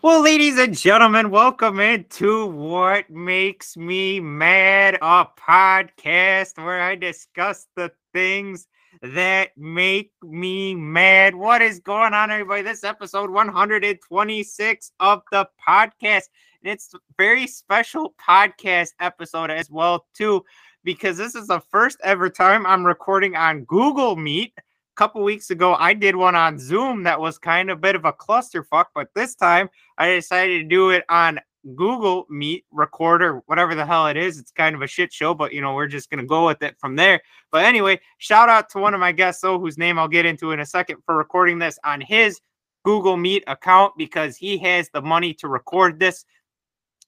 [0.00, 7.66] Well, ladies and gentlemen, welcome into What Makes Me Mad, a podcast where I discuss
[7.74, 8.68] the things
[9.02, 11.34] that make me mad.
[11.34, 12.62] What is going on, everybody?
[12.62, 16.28] This episode 126 of the podcast.
[16.62, 20.44] And it's a very special podcast episode as well, too,
[20.84, 24.54] because this is the first ever time I'm recording on Google Meet
[24.98, 28.04] couple weeks ago, I did one on Zoom that was kind of a bit of
[28.04, 31.38] a clusterfuck, but this time I decided to do it on
[31.76, 34.40] Google Meet Recorder, whatever the hell it is.
[34.40, 36.74] It's kind of a shit show, but you know, we're just gonna go with it
[36.80, 37.20] from there.
[37.52, 40.50] But anyway, shout out to one of my guests, though, whose name I'll get into
[40.50, 42.40] in a second, for recording this on his
[42.84, 46.24] Google Meet account because he has the money to record this.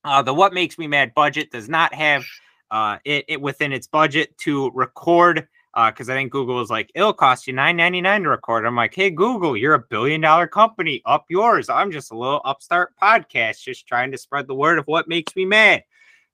[0.04, 2.24] Uh, the What Makes Me Mad budget does not have
[2.70, 6.90] uh, it, it within its budget to record because uh, I think Google was like,
[6.94, 8.66] it'll cost you nine ninety nine to record.
[8.66, 11.68] I'm like, hey Google, you're a billion dollar company, up yours.
[11.68, 15.36] I'm just a little upstart podcast, just trying to spread the word of what makes
[15.36, 15.84] me mad.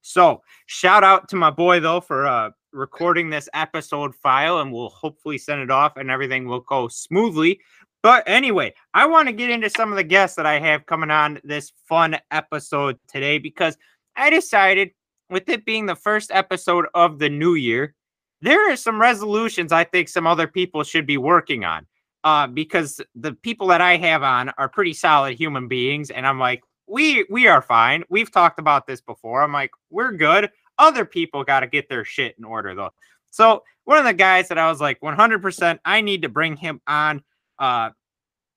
[0.00, 4.90] So shout out to my boy though for uh, recording this episode file, and we'll
[4.90, 7.60] hopefully send it off, and everything will go smoothly.
[8.02, 11.10] But anyway, I want to get into some of the guests that I have coming
[11.10, 13.76] on this fun episode today because
[14.14, 14.92] I decided,
[15.28, 17.95] with it being the first episode of the new year,
[18.40, 21.86] there are some resolutions I think some other people should be working on.
[22.24, 26.40] Uh, because the people that I have on are pretty solid human beings, and I'm
[26.40, 28.02] like, we we are fine.
[28.08, 29.42] We've talked about this before.
[29.42, 30.50] I'm like, we're good.
[30.78, 32.90] Other people got to get their shit in order though.
[33.30, 36.80] So one of the guys that I was like, 100%, I need to bring him
[36.86, 37.22] on,
[37.58, 37.90] uh,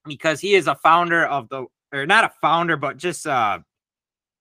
[0.06, 3.60] because he is a founder of the, or not a founder, but just uh,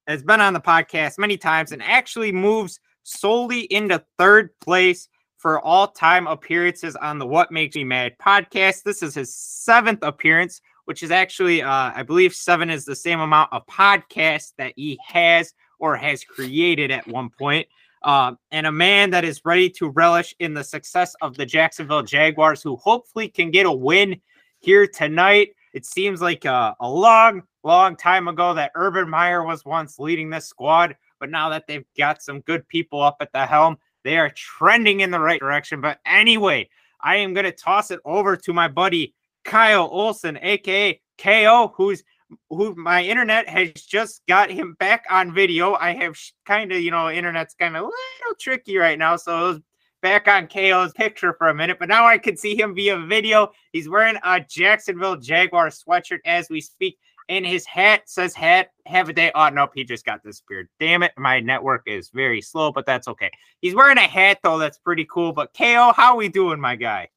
[0.07, 5.61] has been on the podcast many times and actually moves solely into third place for
[5.61, 8.83] all time appearances on the What Makes Me Mad podcast.
[8.83, 13.21] This is his seventh appearance, which is actually, uh, I believe, seven is the same
[13.21, 17.69] amount of podcasts that he has or has created at one point.
[18.03, 22.03] Uh, and a man that is ready to relish in the success of the Jacksonville
[22.03, 24.21] Jaguars, who hopefully can get a win
[24.59, 25.51] here tonight.
[25.73, 30.31] It seems like a, a long, long time ago that Urban Meyer was once leading
[30.31, 34.17] this squad, but now that they've got some good people up at the helm, they
[34.17, 35.83] are trending in the right direction.
[35.83, 39.15] But anyway, I am going to toss it over to my buddy
[39.45, 42.03] Kyle Olson, aka KO, who's
[42.49, 45.75] who my internet has just got him back on video.
[45.75, 46.17] I have
[46.47, 49.17] kind of, you know, internet's kind of a little tricky right now.
[49.17, 49.61] So it was
[50.01, 53.51] back on KO's picture for a minute, but now I can see him via video.
[53.73, 56.99] He's wearing a Jacksonville Jaguar sweatshirt as we speak
[57.29, 59.31] and his hat says hat have a day.
[59.35, 60.69] Oh nope, he just got disappeared.
[60.81, 63.31] Damn it, my network is very slow, but that's okay.
[63.61, 65.33] He's wearing a hat though, that's pretty cool.
[65.33, 67.09] But KO, how are we doing, my guy?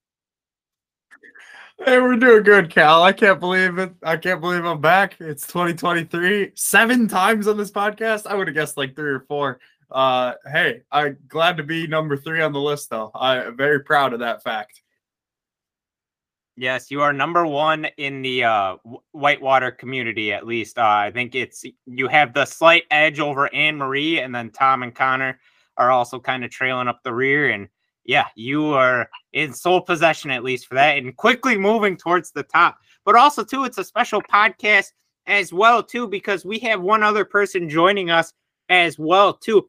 [1.84, 3.02] Hey, we're doing good, Cal.
[3.02, 3.92] I can't believe it.
[4.04, 5.16] I can't believe I'm back.
[5.20, 6.52] It's 2023.
[6.54, 8.28] Seven times on this podcast.
[8.28, 9.60] I would have guessed like three or four.
[9.90, 13.10] Uh, hey, I'm glad to be number three on the list, though.
[13.16, 14.82] I'm very proud of that fact.
[16.62, 18.76] Yes, you are number one in the uh,
[19.14, 20.78] whitewater community, at least.
[20.78, 24.84] Uh, I think it's you have the slight edge over Anne Marie, and then Tom
[24.84, 25.40] and Connor
[25.78, 27.50] are also kind of trailing up the rear.
[27.50, 27.68] And
[28.06, 32.44] yeah, you are in sole possession, at least for that, and quickly moving towards the
[32.44, 32.78] top.
[33.06, 34.92] But also, too, it's a special podcast
[35.26, 38.34] as well, too, because we have one other person joining us
[38.70, 39.68] as well, too.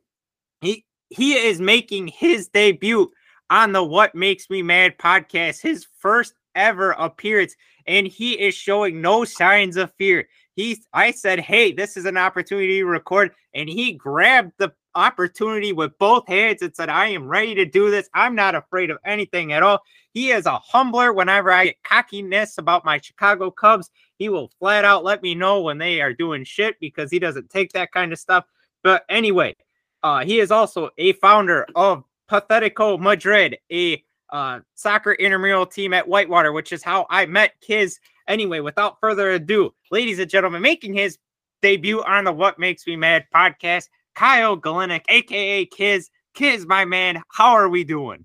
[0.60, 3.10] He he is making his debut
[3.48, 9.00] on the What Makes Me Mad podcast, his first ever appearance, and he is showing
[9.00, 10.28] no signs of fear.
[10.54, 15.72] He's I said, Hey, this is an opportunity to record, and he grabbed the opportunity
[15.72, 18.08] with both hands and said, I am ready to do this.
[18.14, 19.80] I'm not afraid of anything at all.
[20.12, 23.90] He is a humbler whenever I get cockiness about my Chicago Cubs.
[24.18, 27.50] He will flat out let me know when they are doing shit because he doesn't
[27.50, 28.44] take that kind of stuff.
[28.82, 29.56] But anyway,
[30.02, 36.08] uh, he is also a founder of Pathetico Madrid, a uh, soccer intramural team at
[36.08, 37.98] Whitewater, which is how I met Kyz.
[38.26, 41.18] Anyway, without further ado, ladies and gentlemen, making his
[41.60, 46.08] debut on the What Makes Me Mad podcast, Kyle Glainyk, aka Kyz.
[46.34, 48.24] Kyz, my man, how are we doing?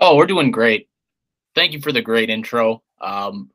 [0.00, 0.88] Oh, we're doing great.
[1.54, 2.82] Thank you for the great intro.
[3.00, 3.50] Um,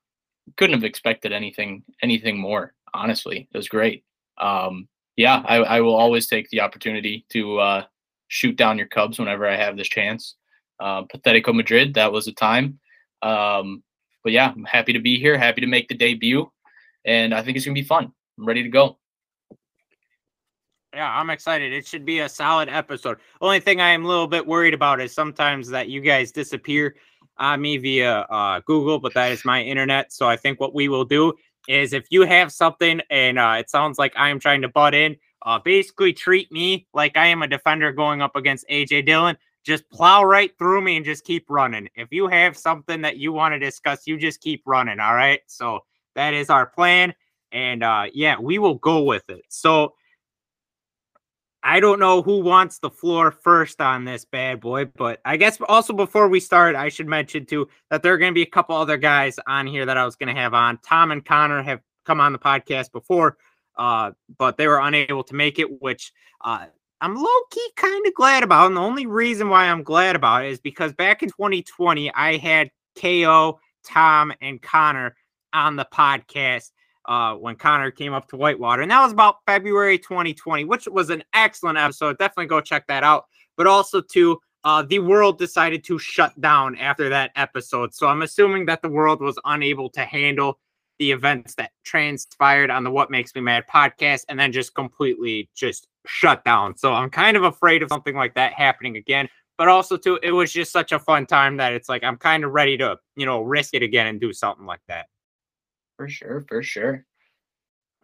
[0.58, 2.74] couldn't have expected anything anything more.
[2.94, 4.04] Honestly, it was great.
[4.38, 7.84] Um, yeah, I, I, will always take the opportunity to uh,
[8.28, 10.36] shoot down your Cubs whenever I have this chance
[10.84, 11.94] uh, Pathetico Madrid.
[11.94, 12.80] That was the time.
[13.22, 13.84] Um,
[14.24, 15.38] but yeah, I'm happy to be here.
[15.38, 16.52] Happy to make the debut,
[17.06, 18.12] and I think it's gonna be fun.
[18.38, 18.98] I'm ready to go.
[20.94, 21.74] Yeah, I'm excited.
[21.74, 23.18] It should be a solid episode.
[23.42, 26.96] Only thing I am a little bit worried about is sometimes that you guys disappear
[27.38, 30.14] on me via uh, Google, but that is my internet.
[30.14, 31.34] So I think what we will do
[31.68, 34.94] is if you have something and uh, it sounds like I am trying to butt
[34.94, 39.36] in, uh, basically treat me like I am a defender going up against AJ Dillon.
[39.64, 41.90] Just plow right through me and just keep running.
[41.96, 45.00] If you have something that you want to discuss, you just keep running.
[45.00, 45.40] All right.
[45.48, 45.82] So
[46.16, 47.14] that is our plan.
[47.52, 49.44] And uh, yeah, we will go with it.
[49.50, 49.94] So
[51.66, 55.60] I don't know who wants the floor first on this bad boy, but I guess
[55.70, 58.50] also before we start, I should mention too that there are going to be a
[58.50, 60.78] couple other guys on here that I was going to have on.
[60.80, 63.38] Tom and Connor have come on the podcast before,
[63.78, 66.12] uh, but they were unable to make it, which
[66.44, 66.66] uh,
[67.04, 68.68] I'm low key kind of glad about.
[68.68, 72.38] And the only reason why I'm glad about it is because back in 2020, I
[72.38, 75.14] had KO, Tom, and Connor
[75.52, 76.72] on the podcast
[77.04, 78.84] uh, when Connor came up to Whitewater.
[78.84, 82.18] And that was about February 2020, which was an excellent episode.
[82.20, 83.26] Definitely go check that out.
[83.58, 87.94] But also, too, uh, the world decided to shut down after that episode.
[87.94, 90.58] So I'm assuming that the world was unable to handle
[91.00, 95.50] the events that transpired on the What Makes Me Mad podcast and then just completely
[95.56, 96.78] just shut down.
[96.78, 99.30] So I'm kind of afraid of something like that happening again.
[99.58, 102.44] But also, too, it was just such a fun time that it's like I'm kind
[102.44, 105.08] of ready to, you know, risk it again and do something like that.
[105.98, 107.06] For sure, for sure.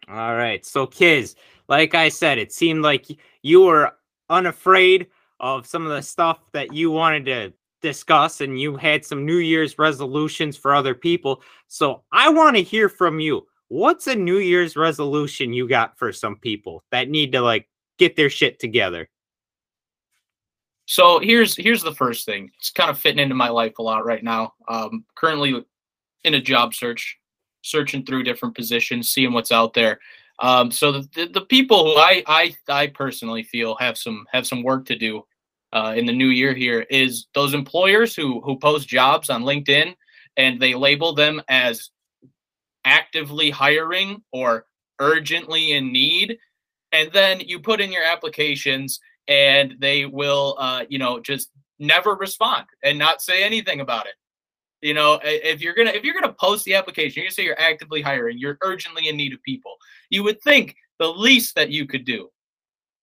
[0.08, 0.64] All right.
[0.64, 1.34] So, Kyz,
[1.68, 3.06] like I said, it seemed like
[3.42, 3.92] you were
[4.28, 5.08] unafraid
[5.40, 9.38] of some of the stuff that you wanted to discuss, and you had some New
[9.38, 11.42] Year's resolutions for other people.
[11.68, 13.46] So, I want to hear from you.
[13.68, 17.68] What's a New Year's resolution you got for some people that need to like
[17.98, 19.08] get their shit together?
[20.86, 22.50] So here's here's the first thing.
[22.58, 24.54] It's kind of fitting into my life a lot right now.
[24.66, 25.64] Um, currently
[26.24, 27.16] in a job search,
[27.62, 30.00] searching through different positions, seeing what's out there.
[30.40, 34.48] Um, so the, the, the, people who I, I I personally feel have some have
[34.48, 35.24] some work to do
[35.72, 39.94] uh, in the new year here is those employers who who post jobs on LinkedIn
[40.36, 41.90] and they label them as
[42.84, 44.66] actively hiring or
[45.00, 46.38] urgently in need,
[46.92, 52.14] and then you put in your applications and they will uh, you know just never
[52.14, 54.14] respond and not say anything about it
[54.80, 58.00] you know, if you're gonna if you're gonna post the application, you're say you're actively
[58.00, 59.76] hiring, you're urgently in need of people.
[60.08, 62.30] You would think the least that you could do,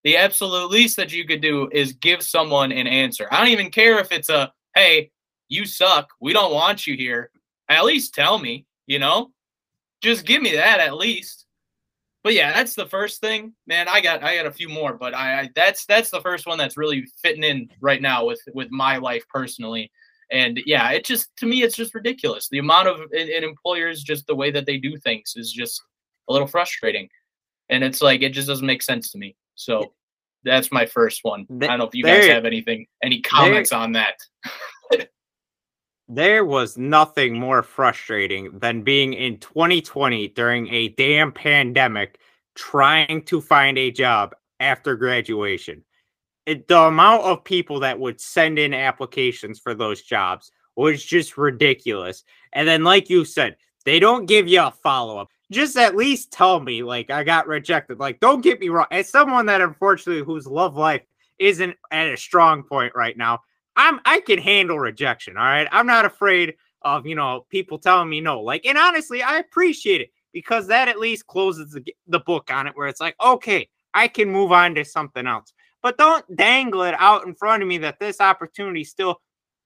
[0.08, 3.28] the absolute least that you could do is give someone an answer.
[3.30, 5.12] I don't even care if it's a hey,
[5.50, 7.30] you suck, we don't want you here.
[7.68, 9.32] At least tell me, you know?
[10.02, 11.46] Just give me that at least.
[12.24, 13.52] But yeah, that's the first thing.
[13.66, 16.48] Man, I got I got a few more, but I, I that's that's the first
[16.48, 19.92] one that's really fitting in right now with with my life personally
[20.32, 22.48] and yeah, it just to me it's just ridiculous.
[22.48, 25.82] The amount of and, and employers just the way that they do things is just
[26.30, 27.10] a little frustrating,
[27.68, 29.36] and it's like it just doesn't make sense to me.
[29.58, 29.94] So
[30.44, 31.46] that's my first one.
[31.62, 34.16] I don't know if you guys have anything, any comments on that.
[36.08, 42.20] there was nothing more frustrating than being in 2020 during a damn pandemic
[42.56, 45.84] trying to find a job after graduation
[46.48, 51.38] it, the amount of people that would send in applications for those jobs was just
[51.38, 52.24] ridiculous.
[52.54, 55.28] And then, like you said, they don't give you a follow up.
[55.52, 58.00] Just at least tell me, like, I got rejected.
[58.00, 58.88] Like, don't get me wrong.
[58.92, 61.04] As someone that unfortunately whose love life
[61.40, 63.40] isn't at a strong point right now,
[63.76, 65.38] I'm I can handle rejection.
[65.38, 65.68] All right.
[65.72, 68.42] I'm not afraid of, you know, people telling me no.
[68.42, 72.68] Like, and honestly, I appreciate it because that at least closes the, the book on
[72.68, 75.54] it where it's like, okay, I can move on to something else
[75.88, 79.22] but don't dangle it out in front of me that this opportunity still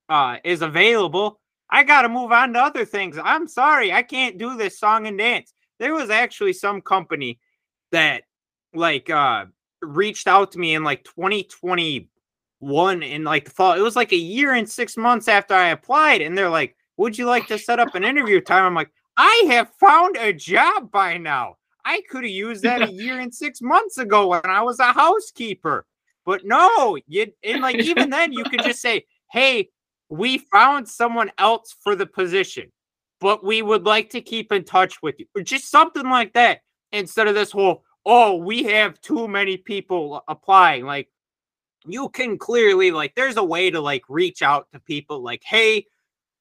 [0.10, 1.40] uh, is available.
[1.70, 3.18] I got to move on to other things.
[3.18, 5.54] I'm sorry, I can't do this song and dance.
[5.82, 7.40] There was actually some company
[7.92, 8.26] that
[8.74, 9.46] like uh
[9.82, 13.74] reached out to me in like 2021 in like the fall.
[13.74, 17.18] It was like a year and 6 months after I applied and they're like, "Would
[17.18, 20.92] you like to set up an interview time?" I'm like, "I have found a job
[20.92, 21.58] by now.
[21.84, 24.94] I could have used that a year and 6 months ago when I was a
[24.94, 25.88] housekeeper."
[26.28, 29.70] But no, you and like even then you could just say, "Hey,
[30.10, 32.72] we found someone else for the position,
[33.22, 36.62] but we would like to keep in touch with you." Or just something like that
[36.92, 41.10] instead of this whole, "Oh, we have too many people applying." Like
[41.86, 45.86] you can clearly like there's a way to like reach out to people like, "Hey,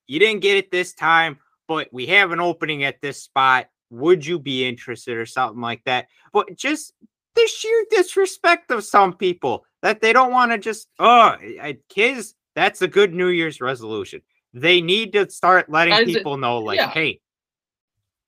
[0.08, 3.68] you didn't get it this time, but we have an opening at this spot.
[3.90, 6.94] Would you be interested or something like that?" But just
[7.34, 11.36] the sheer disrespect of some people that they don't want to just oh
[11.88, 14.20] kids that's a good new year's resolution
[14.52, 16.90] they need to start letting As people it, know like yeah.
[16.90, 17.20] hey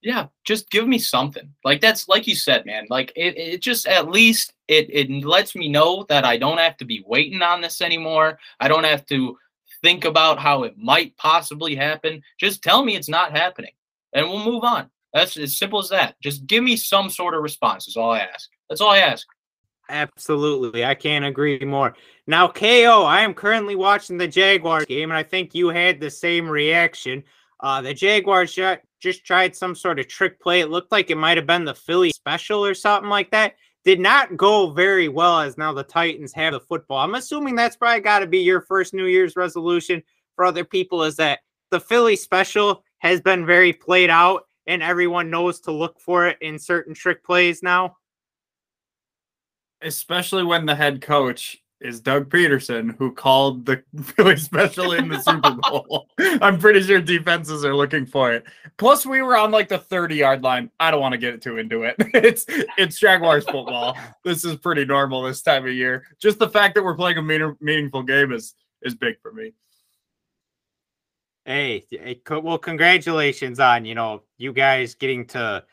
[0.02, 3.86] yeah just give me something like that's like you said man like it, it just
[3.86, 7.60] at least it it lets me know that i don't have to be waiting on
[7.60, 9.36] this anymore i don't have to
[9.80, 13.72] think about how it might possibly happen just tell me it's not happening
[14.12, 16.16] and we'll move on That's as simple as that.
[16.22, 17.86] Just give me some sort of response.
[17.88, 18.48] Is all I ask.
[18.68, 19.26] That's all I ask.
[19.92, 20.86] Absolutely.
[20.86, 21.94] I can't agree more.
[22.26, 26.10] Now, KO, I am currently watching the Jaguars game, and I think you had the
[26.10, 27.22] same reaction.
[27.60, 28.58] Uh, the Jaguars
[29.00, 30.60] just tried some sort of trick play.
[30.60, 33.56] It looked like it might have been the Philly special or something like that.
[33.84, 36.98] Did not go very well as now the Titans have the football.
[36.98, 40.02] I'm assuming that's probably got to be your first New Year's resolution
[40.36, 45.28] for other people is that the Philly special has been very played out and everyone
[45.28, 47.96] knows to look for it in certain trick plays now.
[49.82, 55.20] Especially when the head coach is Doug Pederson, who called the Philly special in the
[55.20, 56.06] Super Bowl.
[56.18, 58.44] I'm pretty sure defenses are looking for it.
[58.78, 60.70] Plus, we were on like the 30 yard line.
[60.80, 61.96] I don't want to get too into it.
[62.22, 62.44] It's
[62.78, 63.96] it's Jaguars football.
[64.24, 66.04] This is pretty normal this time of year.
[66.20, 69.52] Just the fact that we're playing a mean, meaningful game is is big for me.
[71.44, 71.84] Hey,
[72.30, 75.64] well, congratulations on you know you guys getting to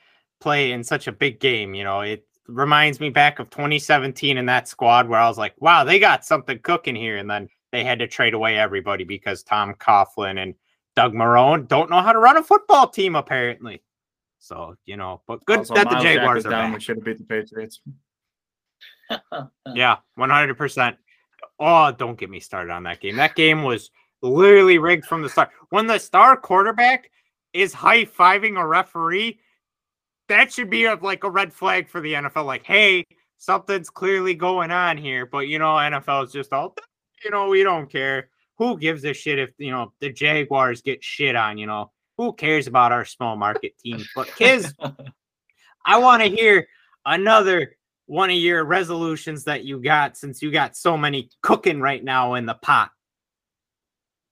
[0.41, 1.75] play in such a big game.
[1.75, 5.53] You know, it reminds me back of 2017 in that squad where I was like,
[5.59, 9.43] wow, they got something cooking here, and then they had to trade away everybody because
[9.43, 10.55] Tom Coughlin and
[10.95, 13.81] Doug Marrone don't know how to run a football team apparently.
[14.39, 16.73] So you know, but good also, that Myles the Jaguars are down.
[16.73, 17.81] We should have beat the Patriots.
[19.73, 20.57] yeah, 100.
[20.57, 20.97] percent
[21.59, 23.17] Oh, don't get me started on that game.
[23.17, 23.91] That game was
[24.21, 25.49] literally rigged from the start.
[25.69, 27.11] When the star quarterback
[27.53, 29.39] is high fiving a referee,
[30.29, 32.45] that should be a, like a red flag for the NFL.
[32.45, 33.05] Like, hey,
[33.37, 35.25] something's clearly going on here.
[35.25, 36.75] But you know, NFL is just all,
[37.23, 38.29] you know, we don't care.
[38.57, 41.57] Who gives a shit if you know the Jaguars get shit on?
[41.57, 44.03] You know, who cares about our small market team?
[44.15, 44.73] But Kyz,
[45.85, 46.67] I want to hear
[47.05, 52.03] another one of your resolutions that you got since you got so many cooking right
[52.03, 52.91] now in the pot.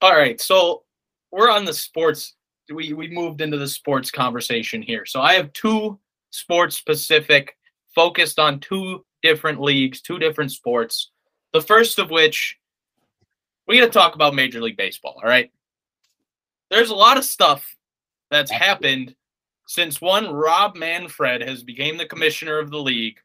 [0.01, 0.83] All right, so
[1.31, 2.35] we're on the sports.
[2.73, 5.05] We we moved into the sports conversation here.
[5.05, 5.99] So I have two
[6.31, 7.55] sports specific,
[7.95, 11.11] focused on two different leagues, two different sports.
[11.53, 12.57] The first of which
[13.67, 15.19] we got to talk about Major League Baseball.
[15.21, 15.51] All right,
[16.69, 17.65] there's a lot of stuff
[18.29, 19.15] that's happened
[19.67, 23.17] since one Rob Manfred has became the commissioner of the league,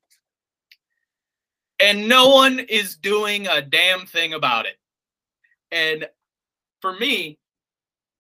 [1.81, 4.77] and no one is doing a damn thing about it.
[5.71, 6.09] And
[6.81, 7.39] for me,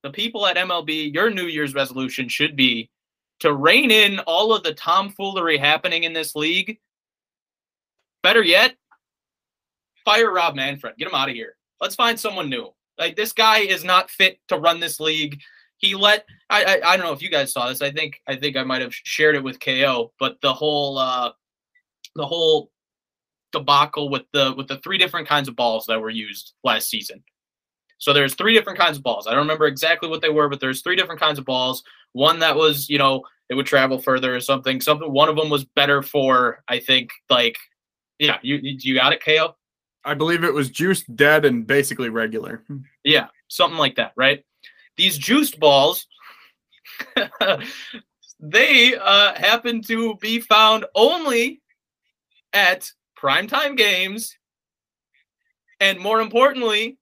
[0.02, 2.90] the people at MLB, your New Year's resolution should be
[3.40, 6.78] to rein in all of the tomfoolery happening in this league.
[8.22, 8.76] Better yet,
[10.04, 10.96] fire Rob Manfred.
[10.96, 11.56] Get him out of here.
[11.80, 12.72] Let's find someone new.
[12.98, 15.40] Like this guy is not fit to run this league.
[15.78, 17.82] He let I, I I, don't know if you guys saw this.
[17.82, 21.32] I think I think I might have shared it with KO, but the whole uh
[22.14, 22.70] the whole
[23.50, 27.24] debacle with the with the three different kinds of balls that were used last season.
[28.02, 29.28] So there's three different kinds of balls.
[29.28, 31.84] I don't remember exactly what they were, but there's three different kinds of balls.
[32.14, 34.80] One that was, you know, it would travel further or something.
[34.80, 35.12] Something.
[35.12, 37.56] One of them was better for, I think, like,
[38.18, 38.38] yeah.
[38.42, 39.54] You you got it, KO.
[40.04, 42.64] I believe it was juiced, dead, and basically regular.
[43.04, 44.44] Yeah, something like that, right?
[44.96, 46.08] These juiced balls,
[48.40, 51.62] they uh, happen to be found only
[52.52, 54.36] at primetime games,
[55.78, 56.98] and more importantly,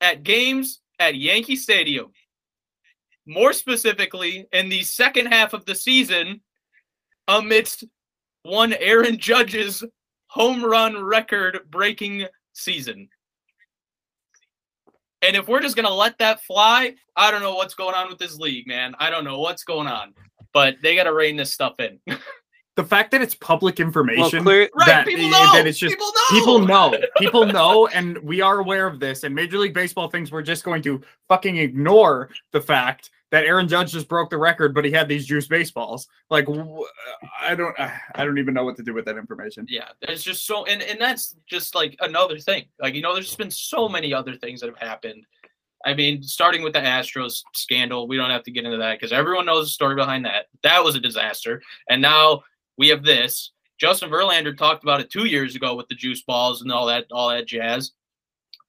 [0.00, 2.12] at games at Yankee Stadium.
[3.26, 6.42] More specifically, in the second half of the season,
[7.26, 7.84] amidst
[8.42, 9.82] one Aaron Judge's
[10.26, 13.08] home run record breaking season.
[15.22, 18.10] And if we're just going to let that fly, I don't know what's going on
[18.10, 18.94] with this league, man.
[18.98, 20.12] I don't know what's going on,
[20.52, 21.98] but they got to rein this stuff in.
[22.76, 25.52] the fact that it's public information well, clear, that, people know.
[25.52, 26.30] that it's just people know.
[26.30, 30.32] people know people know and we are aware of this and major league baseball thinks
[30.32, 34.74] we're just going to fucking ignore the fact that Aaron Judge just broke the record
[34.74, 36.46] but he had these juice baseballs like
[37.40, 40.46] I don't I don't even know what to do with that information yeah there's just
[40.46, 44.12] so and and that's just like another thing like you know there's been so many
[44.12, 45.24] other things that have happened
[45.86, 49.12] I mean, starting with the Astros scandal, we don't have to get into that because
[49.12, 50.46] everyone knows the story behind that.
[50.62, 51.60] That was a disaster.
[51.90, 52.42] And now
[52.78, 53.52] we have this.
[53.78, 57.06] Justin Verlander talked about it two years ago with the juice balls and all that,
[57.10, 57.92] all that jazz.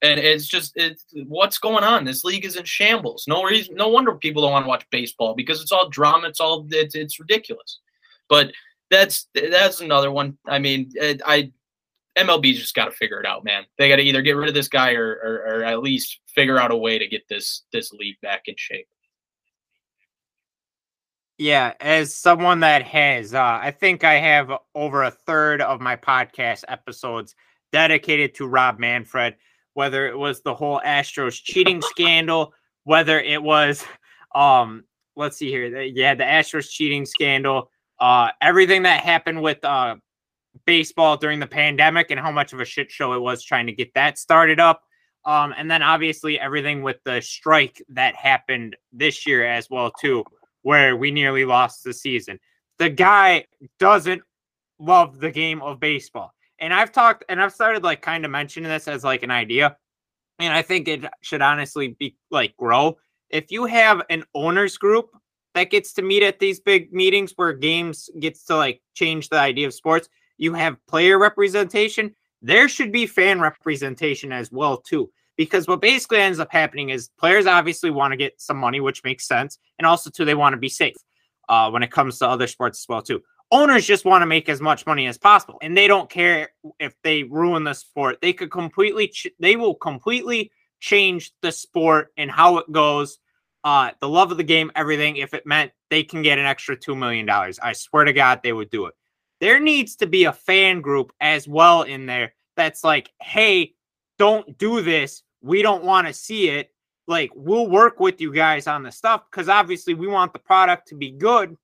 [0.02, 2.04] And it's just it's what's going on.
[2.04, 3.24] This league is in shambles.
[3.26, 6.28] No reason, no wonder people don't want to watch baseball because it's all drama.
[6.28, 7.80] It's all it's, it's ridiculous.
[8.28, 8.52] But
[8.90, 10.36] that's that's another one.
[10.46, 11.50] I mean, I
[12.16, 13.64] MLB just got to figure it out, man.
[13.78, 16.58] They got to either get rid of this guy or, or, or at least figure
[16.58, 18.88] out a way to get this this league back in shape.
[21.38, 25.94] Yeah, as someone that has, uh, I think I have over a third of my
[25.94, 27.34] podcast episodes
[27.72, 29.36] dedicated to Rob Manfred,
[29.74, 33.84] whether it was the whole Astros cheating scandal, whether it was
[34.34, 34.84] um,
[35.16, 35.82] let's see here.
[35.82, 39.96] Yeah, the Astros cheating scandal, uh, everything that happened with uh,
[40.64, 43.72] baseball during the pandemic and how much of a shit show it was trying to
[43.72, 44.82] get that started up.
[45.24, 50.24] Um, and then obviously everything with the strike that happened this year as well too,
[50.66, 52.40] where we nearly lost the season.
[52.78, 53.46] The guy
[53.78, 54.20] doesn't
[54.80, 56.34] love the game of baseball.
[56.58, 59.76] And I've talked and I've started like kind of mentioning this as like an idea.
[60.40, 62.98] And I think it should honestly be like grow.
[63.30, 65.10] If you have an owners group
[65.54, 69.38] that gets to meet at these big meetings where games gets to like change the
[69.38, 75.12] idea of sports, you have player representation, there should be fan representation as well too.
[75.36, 79.04] Because what basically ends up happening is players obviously want to get some money, which
[79.04, 80.96] makes sense, and also too they want to be safe
[81.48, 83.22] uh, when it comes to other sports as well too.
[83.52, 86.50] Owners just want to make as much money as possible, and they don't care
[86.80, 88.18] if they ruin the sport.
[88.20, 90.50] They could completely, ch- they will completely
[90.80, 93.18] change the sport and how it goes,
[93.62, 95.16] uh, the love of the game, everything.
[95.16, 98.40] If it meant they can get an extra two million dollars, I swear to God,
[98.42, 98.94] they would do it
[99.40, 103.74] there needs to be a fan group as well in there that's like, hey,
[104.18, 105.22] don't do this.
[105.40, 106.72] We don't want to see it.
[107.06, 110.88] Like, we'll work with you guys on the stuff because obviously we want the product
[110.88, 111.56] to be good.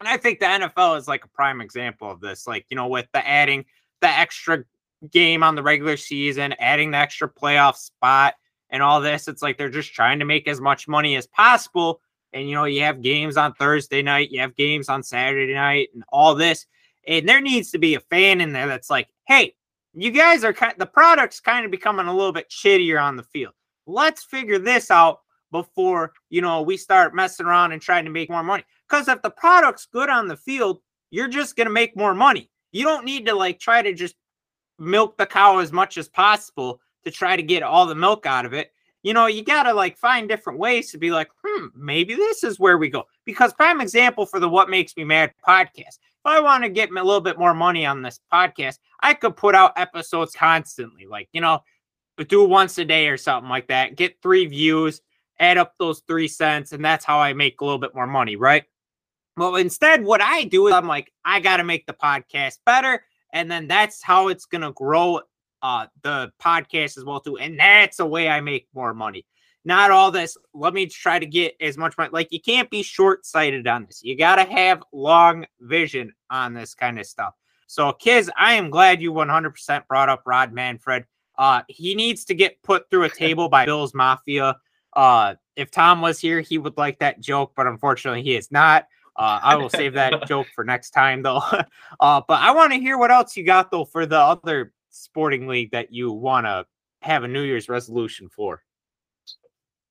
[0.00, 2.48] And I think the NFL is like a prime example of this.
[2.48, 3.64] Like, you know, with the adding
[4.00, 4.64] the extra
[5.12, 8.34] game on the regular season, adding the extra playoff spot
[8.70, 12.00] and all this, it's like they're just trying to make as much money as possible.
[12.32, 15.90] And, you know, you have games on Thursday night, you have games on Saturday night,
[15.94, 16.66] and all this.
[17.06, 19.54] And there needs to be a fan in there that's like, hey,
[19.94, 23.22] you guys are kind the product's kind of becoming a little bit shittier on the
[23.22, 23.52] field.
[23.86, 25.20] Let's figure this out
[25.50, 28.64] before you know we start messing around and trying to make more money.
[28.88, 30.80] Because if the product's good on the field,
[31.10, 32.50] you're just gonna make more money.
[32.72, 34.14] You don't need to like try to just
[34.78, 38.46] milk the cow as much as possible to try to get all the milk out
[38.46, 38.72] of it.
[39.02, 42.58] You know, you gotta like find different ways to be like, hmm, maybe this is
[42.58, 43.04] where we go.
[43.26, 46.90] Because prime example for the What Makes Me Mad podcast if I want to get
[46.90, 51.28] a little bit more money on this podcast, I could put out episodes constantly, like,
[51.32, 51.60] you know,
[52.28, 55.00] do once a day or something like that, get three views,
[55.40, 58.36] add up those three cents, and that's how I make a little bit more money,
[58.36, 58.64] right?
[59.36, 63.04] Well, instead, what I do is I'm like, I got to make the podcast better.
[63.32, 65.20] And then that's how it's going to grow
[65.62, 67.38] uh, the podcast as well, too.
[67.38, 69.24] And that's a way I make more money
[69.64, 70.36] not all this.
[70.54, 72.10] Let me try to get as much money.
[72.12, 74.00] Like you can't be short sighted on this.
[74.02, 77.34] You got to have long vision on this kind of stuff.
[77.72, 81.06] So, Kyz, I am glad you 100% brought up Rob Manfred.
[81.38, 84.58] Uh, he needs to get put through a table by Bill's Mafia.
[84.92, 88.88] Uh, if Tom was here, he would like that joke, but unfortunately, he is not.
[89.16, 91.40] Uh, I will save that joke for next time, though.
[92.00, 95.46] uh, but I want to hear what else you got, though, for the other sporting
[95.48, 96.66] league that you want to
[97.00, 98.62] have a New Year's resolution for.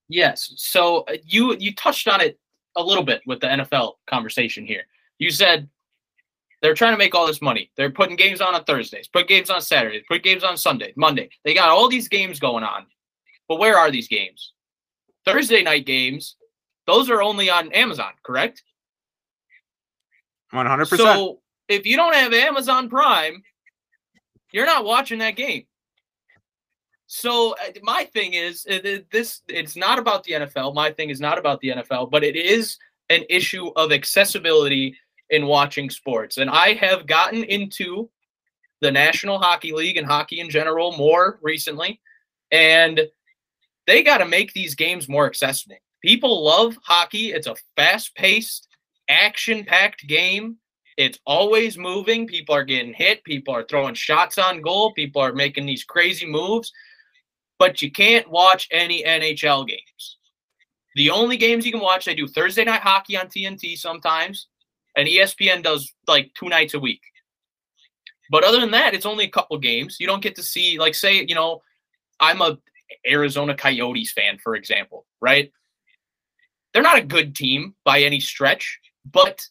[0.07, 0.53] Yes.
[0.57, 2.37] So uh, you you touched on it
[2.75, 4.83] a little bit with the NFL conversation here.
[5.17, 5.67] You said
[6.61, 7.71] they're trying to make all this money.
[7.75, 11.29] They're putting games on on Thursdays, put games on Saturdays, put games on Sunday, Monday.
[11.43, 12.85] They got all these games going on.
[13.47, 14.53] But where are these games?
[15.25, 16.35] Thursday night games,
[16.87, 18.63] those are only on Amazon, correct?
[20.53, 20.97] 100%.
[20.97, 23.43] So if you don't have Amazon Prime,
[24.51, 25.65] you're not watching that game.
[27.07, 30.73] So uh, my thing is uh, this it's not about the NFL.
[30.73, 32.77] My thing is not about the NFL, but it is
[33.09, 34.95] an issue of accessibility
[35.31, 36.37] in watching sports.
[36.37, 38.09] And I have gotten into
[38.81, 41.99] the National Hockey League and hockey in general more recently,
[42.51, 43.01] and
[43.87, 45.77] they got to make these games more accessible.
[46.01, 47.31] People love hockey.
[47.31, 48.67] It's a fast-paced,
[49.09, 50.57] action-packed game.
[50.97, 52.27] It's always moving.
[52.27, 53.23] People are getting hit.
[53.23, 54.93] People are throwing shots on goal.
[54.93, 56.71] People are making these crazy moves
[57.61, 60.17] but you can't watch any NHL games.
[60.95, 64.47] The only games you can watch, they do Thursday night hockey on TNT sometimes,
[64.95, 67.01] and ESPN does like two nights a week.
[68.29, 69.97] But other than that, it's only a couple games.
[69.99, 71.61] You don't get to see, like, say, you know,
[72.19, 72.57] I'm a
[73.07, 75.51] Arizona Coyotes fan, for example, right?
[76.73, 78.79] They're not a good team by any stretch,
[79.11, 79.45] but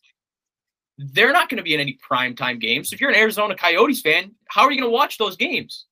[0.96, 2.92] they're not going to be in any primetime games.
[2.92, 5.87] If you're an Arizona Coyotes fan, how are you going to watch those games?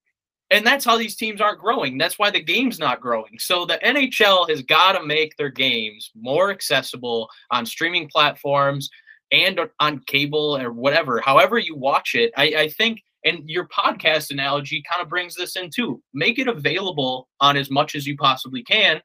[0.50, 1.98] And that's how these teams aren't growing.
[1.98, 3.38] That's why the game's not growing.
[3.38, 8.88] So the NHL has got to make their games more accessible on streaming platforms
[9.32, 12.32] and on cable or whatever, however you watch it.
[12.36, 16.02] I, I think, and your podcast analogy kind of brings this in too.
[16.14, 19.00] Make it available on as much as you possibly can,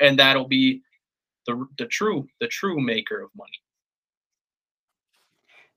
[0.00, 0.82] and that'll be
[1.46, 3.50] the the true the true maker of money.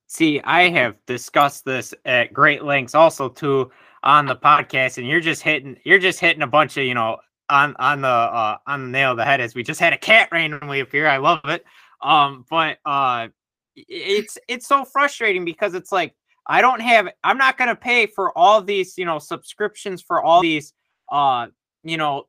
[0.08, 3.71] See, I have discussed this at great lengths also too
[4.03, 7.17] on the podcast, and you're just hitting you're just hitting a bunch of you know
[7.49, 9.97] on on the uh, on the nail of the head as we just had a
[9.97, 11.08] cat randomly appear.
[11.08, 11.63] I love it.
[12.01, 13.29] Um, but uh,
[13.76, 16.16] it's it's so frustrating because it's like
[16.48, 17.10] I don't have.
[17.24, 20.74] I'm not gonna pay for all these, you know, subscriptions for all these,
[21.12, 21.48] uh,
[21.84, 22.28] you know,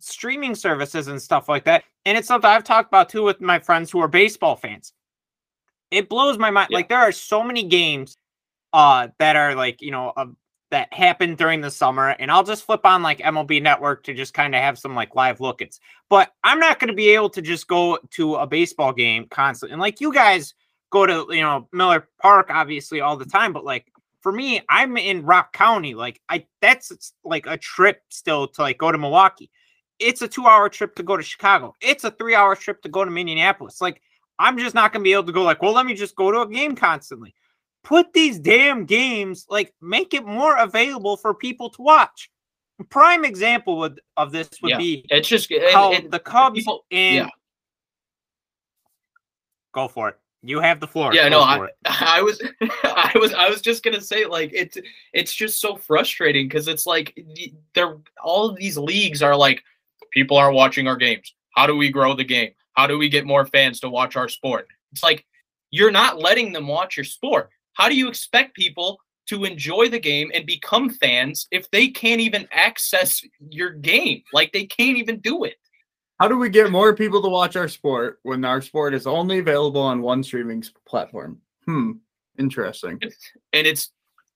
[0.00, 1.84] streaming services and stuff like that.
[2.04, 4.92] And it's something I've talked about too with my friends who are baseball fans.
[5.90, 6.68] It blows my mind.
[6.70, 6.78] Yeah.
[6.78, 8.16] Like there are so many games
[8.72, 10.26] uh that are like, you know, uh,
[10.70, 14.34] that happened during the summer and I'll just flip on like MLB network to just
[14.34, 15.80] kind of have some like live look-ins.
[16.08, 19.72] But I'm not going to be able to just go to a baseball game constantly.
[19.72, 20.54] And like you guys
[20.90, 24.96] go to, you know, Miller Park obviously all the time, but like for me, I'm
[24.96, 25.94] in Rock County.
[25.94, 29.50] Like I that's like a trip still to like go to Milwaukee
[29.98, 31.74] it's a two hour trip to go to Chicago.
[31.80, 33.80] It's a three hour trip to go to Minneapolis.
[33.80, 34.02] Like,
[34.38, 36.30] I'm just not going to be able to go, like, well, let me just go
[36.30, 37.34] to a game constantly.
[37.86, 42.28] Put these damn games, like, make it more available for people to watch.
[42.90, 44.78] Prime example would, of this would Yeah.
[44.78, 47.28] be It's just how and the Cubs people- and yeah.
[49.72, 50.16] go for it.
[50.42, 51.14] You have the floor.
[51.14, 51.70] Yeah, Go no, I, it.
[51.86, 52.42] I was,
[52.82, 54.76] I was, I was just gonna say, like, it's,
[55.12, 57.16] it's just so frustrating because it's like
[57.72, 59.62] they're all these leagues are like,
[60.10, 61.34] people aren't watching our games.
[61.54, 62.50] How do we grow the game?
[62.72, 64.66] How do we get more fans to watch our sport?
[64.90, 65.24] It's like
[65.70, 67.50] you're not letting them watch your sport.
[67.76, 72.20] How do you expect people to enjoy the game and become fans if they can't
[72.20, 74.22] even access your game?
[74.32, 75.56] Like they can't even do it.
[76.18, 79.38] How do we get more people to watch our sport when our sport is only
[79.38, 81.42] available on one streaming platform?
[81.66, 81.92] Hmm.
[82.38, 82.98] Interesting.
[83.52, 83.90] And it's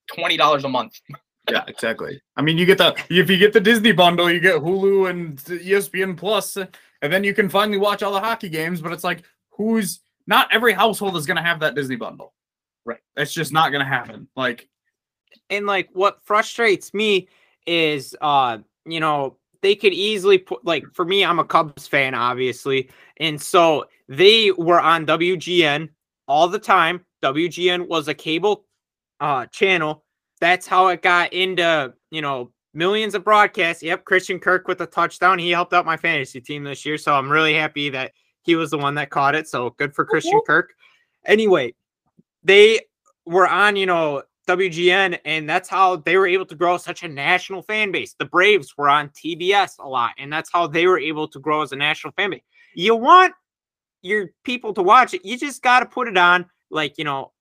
[0.07, 1.00] twenty dollars a month.
[1.48, 2.20] Yeah, exactly.
[2.37, 5.38] I mean, you get the if you get the Disney bundle, you get Hulu and
[5.38, 8.83] ESPN Plus, and then you can finally watch all the hockey games.
[8.83, 12.35] But it's like, who's not every household is going to have that Disney bundle,
[12.90, 13.00] Right.
[13.16, 14.29] It's just not going to happen.
[14.35, 14.68] Like,
[15.48, 17.29] and like what frustrates me
[17.66, 22.14] is uh you know they could easily put like for me i'm a cubs fan
[22.14, 22.90] obviously.
[23.18, 25.90] And so they were on wgn
[26.26, 27.05] all the time.
[27.22, 28.64] Wgn was a cable
[29.20, 30.05] uh channel.
[30.40, 33.83] That's how it got into you know millions of broadcasts.
[33.83, 35.38] Yep christian kirk with a touchdown.
[35.38, 36.96] He helped out my fantasy team this year.
[36.96, 39.48] So i'm really happy that he was the one that caught it.
[39.48, 40.72] So good for christian kirk.
[41.26, 41.74] Anyway
[42.42, 42.81] they
[43.26, 47.09] were on you know WGN, and that's how they were able to grow such a
[47.09, 48.14] national fan base.
[48.18, 51.62] The Braves were on TBS a lot, and that's how they were able to grow
[51.62, 52.42] as a national fan base.
[52.74, 53.35] You want
[54.03, 57.33] your people to watch it, you just got to put it on, like, you know,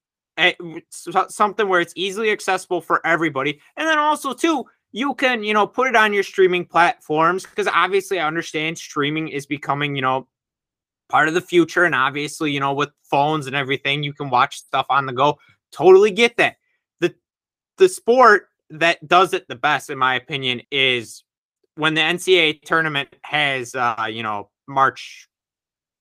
[0.89, 3.59] something where it's easily accessible for everybody.
[3.77, 7.67] And then also, too, you can, you know, put it on your streaming platforms because
[7.67, 10.27] obviously I understand streaming is becoming, you know,
[11.09, 11.83] part of the future.
[11.83, 15.37] And obviously, you know, with phones and everything, you can watch stuff on the go.
[15.71, 16.55] Totally get that
[16.99, 17.13] the
[17.77, 21.23] the sport that does it the best, in my opinion, is
[21.75, 25.27] when the NCAA tournament has uh, you know, March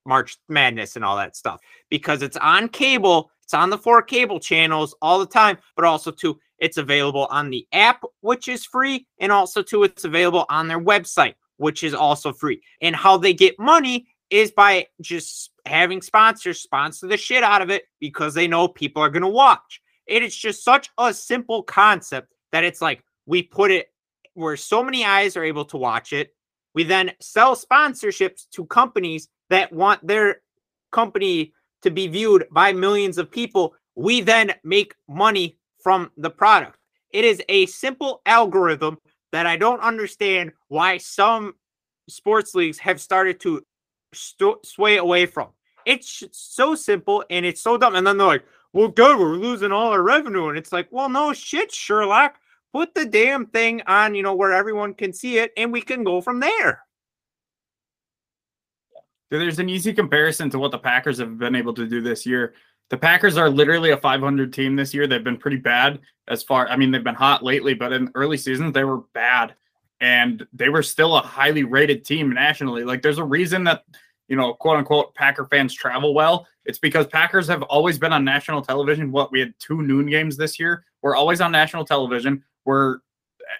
[0.06, 1.60] March Madness and all that stuff.
[1.90, 6.10] Because it's on cable, it's on the four cable channels all the time, but also
[6.10, 10.66] too, it's available on the app, which is free, and also too, it's available on
[10.66, 12.60] their website, which is also free.
[12.80, 17.70] And how they get money is by just having sponsors sponsor the shit out of
[17.70, 19.80] it because they know people are going to watch.
[20.06, 23.88] It is just such a simple concept that it's like we put it
[24.34, 26.34] where so many eyes are able to watch it.
[26.74, 30.42] We then sell sponsorships to companies that want their
[30.92, 33.74] company to be viewed by millions of people.
[33.94, 36.78] We then make money from the product.
[37.10, 38.98] It is a simple algorithm
[39.32, 41.54] that I don't understand why some
[42.08, 43.62] sports leagues have started to
[44.12, 45.48] st- sway away from.
[45.84, 47.94] It's so simple and it's so dumb.
[47.94, 50.48] And then they're like, well, good, we're losing all our revenue.
[50.48, 52.36] And it's like, well, no shit, Sherlock.
[52.72, 56.04] Put the damn thing on, you know, where everyone can see it and we can
[56.04, 56.82] go from there.
[59.30, 62.54] there's an easy comparison to what the Packers have been able to do this year.
[62.90, 65.06] The Packers are literally a 500 team this year.
[65.06, 66.68] They've been pretty bad as far.
[66.68, 69.54] I mean, they've been hot lately, but in early seasons they were bad,
[70.00, 72.84] and they were still a highly rated team nationally.
[72.84, 73.84] Like, there's a reason that
[74.28, 76.46] you know, quote unquote, Packer fans travel well.
[76.66, 79.10] It's because Packers have always been on national television.
[79.10, 80.84] What we had two noon games this year.
[81.02, 82.44] We're always on national television.
[82.64, 82.98] We're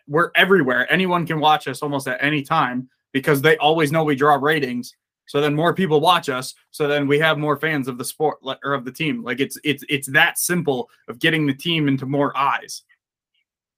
[0.07, 0.90] we're everywhere.
[0.92, 4.94] Anyone can watch us almost at any time because they always know we draw ratings.
[5.27, 6.55] So then more people watch us.
[6.70, 9.22] So then we have more fans of the sport or of the team.
[9.22, 12.83] Like it's it's it's that simple of getting the team into more eyes.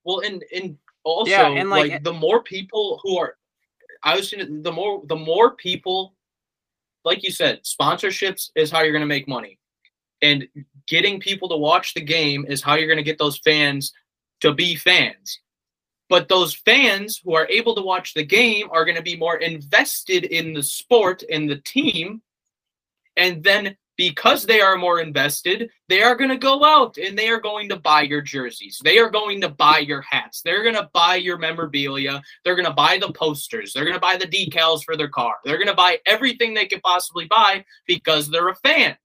[0.02, 3.36] Well, and and also yeah, and, like, like, the more people who are,
[4.02, 6.14] I was saying the more the more people,
[7.04, 9.58] like you said, sponsorships is how you're going to make money,
[10.22, 10.46] and
[10.86, 13.92] getting people to watch the game is how you're going to get those fans
[14.40, 15.40] to be fans.
[16.08, 19.36] But those fans who are able to watch the game are going to be more
[19.36, 22.20] invested in the sport and the team,
[23.16, 27.28] And then because they are more invested, they are going to go out and they
[27.28, 28.80] are going to buy your jerseys.
[28.82, 30.40] They are going to buy your hats.
[30.40, 32.22] They're going to buy your memorabilia.
[32.42, 33.74] They're going to buy the posters.
[33.74, 35.34] They're going to buy the decals for their car.
[35.44, 38.96] They're going to buy everything they could possibly buy because they're a fan.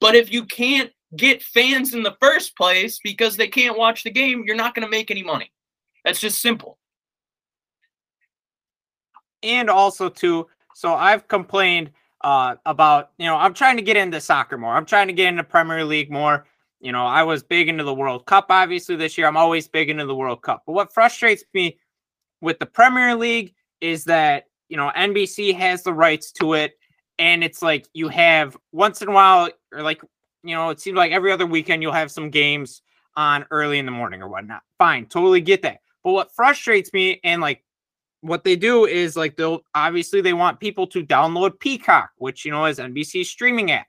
[0.00, 4.10] But if you can't get fans in the first place because they can't watch the
[4.10, 5.52] game, you're not going to make any money.
[6.06, 6.78] That's just simple.
[9.42, 11.90] And also, too, so I've complained
[12.24, 14.74] uh, about, you know, I'm trying to get into soccer more.
[14.74, 16.46] I'm trying to get into Premier League more.
[16.80, 19.26] You know, I was big into the World Cup, obviously, this year.
[19.26, 20.62] I'm always big into the World Cup.
[20.66, 21.78] But what frustrates me
[22.40, 26.78] with the Premier League is that, you know, NBC has the rights to it.
[27.18, 30.00] And it's like you have once in a while, or like,
[30.42, 32.80] you know, it seems like every other weekend you'll have some games
[33.16, 34.62] on early in the morning or whatnot.
[34.78, 35.80] Fine, totally get that.
[36.02, 37.62] But what frustrates me and like
[38.24, 42.50] what they do is like they'll obviously they want people to download Peacock, which you
[42.50, 43.86] know is NBC's streaming app.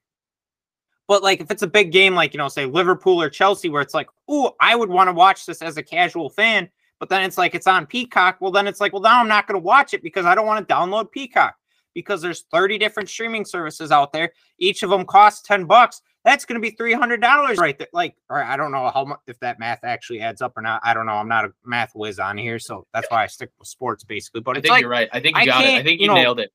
[1.07, 3.81] But like if it's a big game, like you know, say Liverpool or Chelsea, where
[3.81, 6.69] it's like, oh, I would want to watch this as a casual fan,
[6.99, 8.37] but then it's like it's on Peacock.
[8.41, 10.45] Well, then it's like, well, now I'm not going to watch it because I don't
[10.45, 11.55] want to download Peacock
[11.93, 14.33] because there's 30 different streaming services out there.
[14.59, 17.87] Each of them costs 10 bucks that's going to be $300 right there.
[17.93, 20.81] Like, or I don't know how much, if that math actually adds up or not.
[20.83, 21.13] I don't know.
[21.13, 22.57] I'm not a math whiz on here.
[22.57, 24.41] So that's why I stick with sports basically.
[24.41, 25.07] But I think like, you're right.
[25.13, 25.75] I think you I got it.
[25.75, 26.51] I think you, you know, nailed it.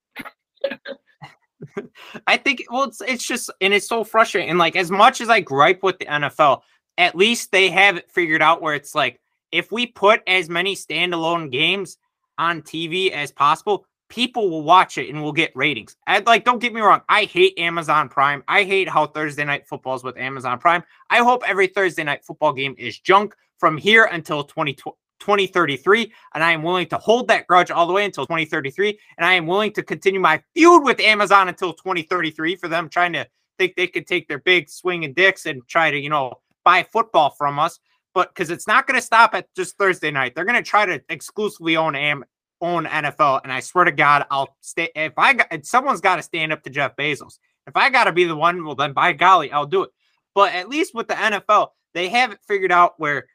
[2.27, 4.51] I think, well, it's, it's just, and it's so frustrating.
[4.51, 6.63] And like, as much as I gripe with the NFL,
[6.99, 9.21] at least they have it figured out where it's like,
[9.53, 11.97] if we put as many standalone games
[12.39, 15.97] on TV as possible, people will watch it and will get ratings.
[16.07, 18.45] And like, don't get me wrong, I hate Amazon Prime.
[18.47, 20.83] I hate how Thursday night football is with Amazon Prime.
[21.09, 26.13] I hope every Thursday night football game is junk from here until 20, 2033.
[26.35, 28.99] And I am willing to hold that grudge all the way until 2033.
[29.17, 33.13] And I am willing to continue my feud with Amazon until 2033 for them trying
[33.13, 33.27] to
[33.59, 36.33] think they could take their big swinging dicks and try to, you know,
[36.65, 37.79] buy football from us.
[38.13, 40.85] But because it's not going to stop at just Thursday night, they're going to try
[40.85, 42.25] to exclusively own Am-
[42.61, 43.41] own NFL.
[43.43, 44.91] And I swear to God, I'll stay.
[44.95, 47.39] If I got, someone's got to stand up to Jeff Bezos.
[47.67, 49.91] If I got to be the one, well, then by golly, I'll do it.
[50.35, 53.27] But at least with the NFL, they have it figured out where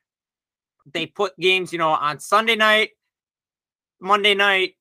[0.94, 2.92] they put games, you know, on Sunday night,
[4.00, 4.76] Monday night,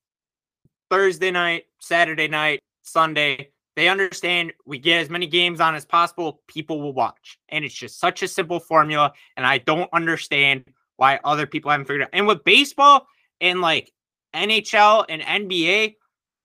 [0.89, 3.51] Thursday night, Saturday night, Sunday.
[3.75, 7.37] They understand we get as many games on as possible, people will watch.
[7.49, 9.11] And it's just such a simple formula.
[9.35, 12.09] And I don't understand why other people haven't figured out.
[12.13, 13.07] And with baseball
[13.41, 13.91] and like
[14.35, 15.95] NHL and NBA,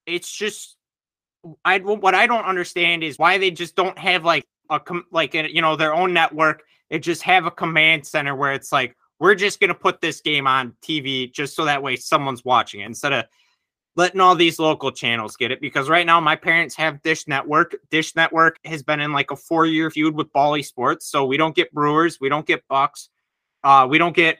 [0.05, 0.77] it's just
[1.65, 4.79] I what I don't understand is why they just don't have like a
[5.11, 6.63] like a, you know their own network.
[6.89, 10.47] They just have a command center where it's like we're just gonna put this game
[10.47, 13.25] on TV just so that way someone's watching it instead of
[13.95, 15.59] letting all these local channels get it.
[15.61, 17.75] Because right now my parents have Dish Network.
[17.89, 21.37] Dish Network has been in like a four year feud with Bally Sports, so we
[21.37, 23.09] don't get Brewers, we don't get Bucks,
[23.63, 24.37] uh, we don't get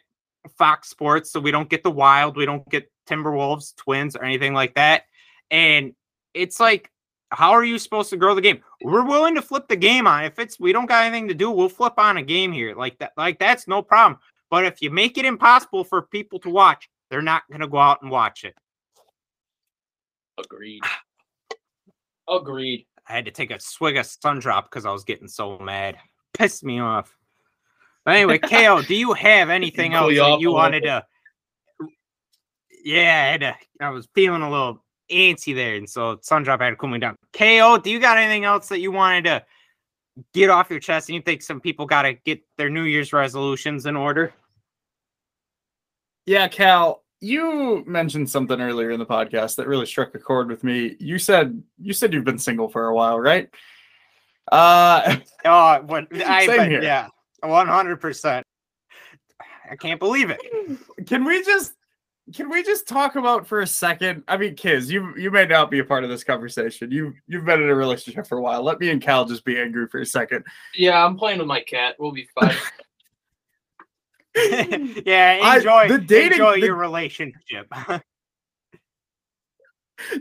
[0.58, 4.54] Fox Sports, so we don't get the Wild, we don't get Timberwolves, Twins, or anything
[4.54, 5.04] like that.
[5.50, 5.94] And
[6.34, 6.90] it's like,
[7.30, 8.62] how are you supposed to grow the game?
[8.84, 10.26] We're willing to flip the game on.
[10.26, 12.76] If it's we don't got anything to do, we'll flip on a game here.
[12.76, 14.20] Like that, like that's no problem.
[14.50, 18.02] But if you make it impossible for people to watch, they're not gonna go out
[18.02, 18.56] and watch it.
[20.38, 20.84] Agreed.
[22.30, 22.86] Agreed.
[23.08, 25.98] I had to take a swig of sun drop because I was getting so mad.
[26.34, 27.16] Pissed me off.
[28.06, 31.06] But anyway, KO, do you have anything else that you wanted to
[32.84, 36.72] yeah, I, had to, I was feeling a little antsy there, and so Sundrop had
[36.72, 37.16] to cool me down.
[37.34, 39.46] KO, do you got anything else that you wanted to
[40.34, 41.10] get off your chest?
[41.10, 44.34] And you think some people got to get their New Year's resolutions in order?
[46.26, 50.64] Yeah, Cal, you mentioned something earlier in the podcast that really struck a chord with
[50.64, 50.96] me.
[51.00, 53.50] You said you said you've been single for a while, right?
[54.52, 56.84] Uh oh, what I same here.
[56.84, 57.08] yeah,
[57.42, 58.46] one hundred percent.
[59.70, 60.40] I can't believe it.
[61.08, 61.74] Can we just
[62.34, 64.24] can we just talk about for a second?
[64.28, 66.92] I mean, Kyz, you you may not be a part of this conversation.
[66.92, 68.64] You you've been in a relationship for a while.
[68.64, 70.46] Let me and Cal just be angry for a second.
[70.76, 71.96] Yeah, I'm playing with my cat.
[72.00, 72.56] We'll be fine.
[75.06, 77.68] yeah, enjoy I, the dating, enjoy the, your relationship.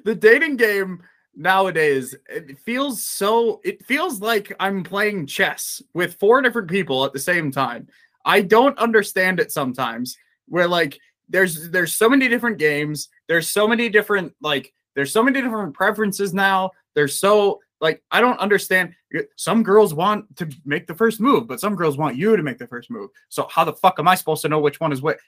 [0.04, 1.02] the dating game
[1.34, 7.12] nowadays it feels so it feels like I'm playing chess with four different people at
[7.12, 7.88] the same time.
[8.24, 10.16] I don't understand it sometimes.
[10.46, 13.08] Where like there's there's so many different games.
[13.28, 16.72] There's so many different like there's so many different preferences now.
[16.94, 18.94] There's so like I don't understand.
[19.36, 22.58] Some girls want to make the first move, but some girls want you to make
[22.58, 23.10] the first move.
[23.28, 25.18] So how the fuck am I supposed to know which one is what?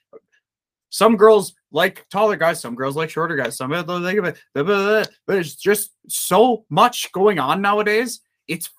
[0.93, 5.57] Some girls like taller guys, some girls like shorter guys, some of them but there's
[5.57, 8.21] just so much going on nowadays.
[8.47, 8.71] It's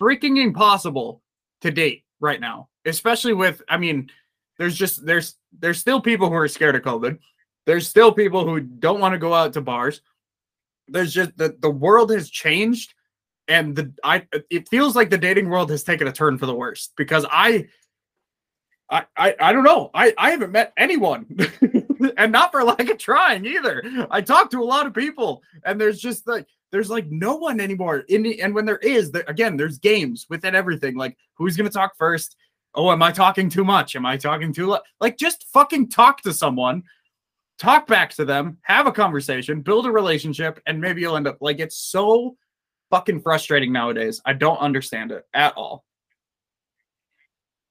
[0.00, 1.22] freaking impossible
[1.60, 4.10] to date right now, especially with, I mean,
[4.58, 7.18] there's just, there's, there's still people who are scared of COVID.
[7.66, 10.00] There's still people who don't want to go out to bars.
[10.88, 12.94] There's just the, the world has changed
[13.46, 16.54] and the I it feels like the dating world has taken a turn for the
[16.54, 17.66] worst because I
[18.90, 19.90] I I, I don't know.
[19.94, 21.26] I, I haven't met anyone
[22.16, 23.82] and not for lack of trying either.
[24.10, 27.60] I talk to a lot of people and there's just like there's like no one
[27.60, 31.56] anymore in the, and when there is there, again there's games within everything like who's
[31.56, 32.36] gonna talk first
[32.74, 34.80] oh am i talking too much am i talking too lo-?
[35.00, 36.82] like just fucking talk to someone
[37.58, 41.38] talk back to them have a conversation build a relationship and maybe you'll end up
[41.40, 42.36] like it's so
[42.90, 44.20] fucking frustrating nowadays.
[44.24, 45.84] I don't understand it at all.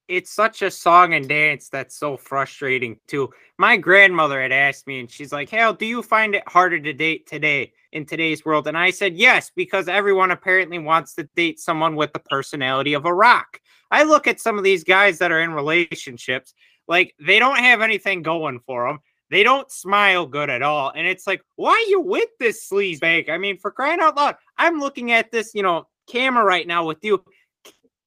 [0.07, 3.29] It's such a song and dance that's so frustrating too.
[3.57, 6.93] My grandmother had asked me, and she's like, Hal, do you find it harder to
[6.93, 8.67] date today in today's world?
[8.67, 13.05] And I said, Yes, because everyone apparently wants to date someone with the personality of
[13.05, 13.59] a rock.
[13.91, 16.53] I look at some of these guys that are in relationships,
[16.87, 18.99] like they don't have anything going for them.
[19.29, 20.93] They don't smile good at all.
[20.95, 23.29] And it's like, why are you with this sleazebag?
[23.29, 26.85] I mean, for crying out loud, I'm looking at this, you know, camera right now
[26.85, 27.21] with you.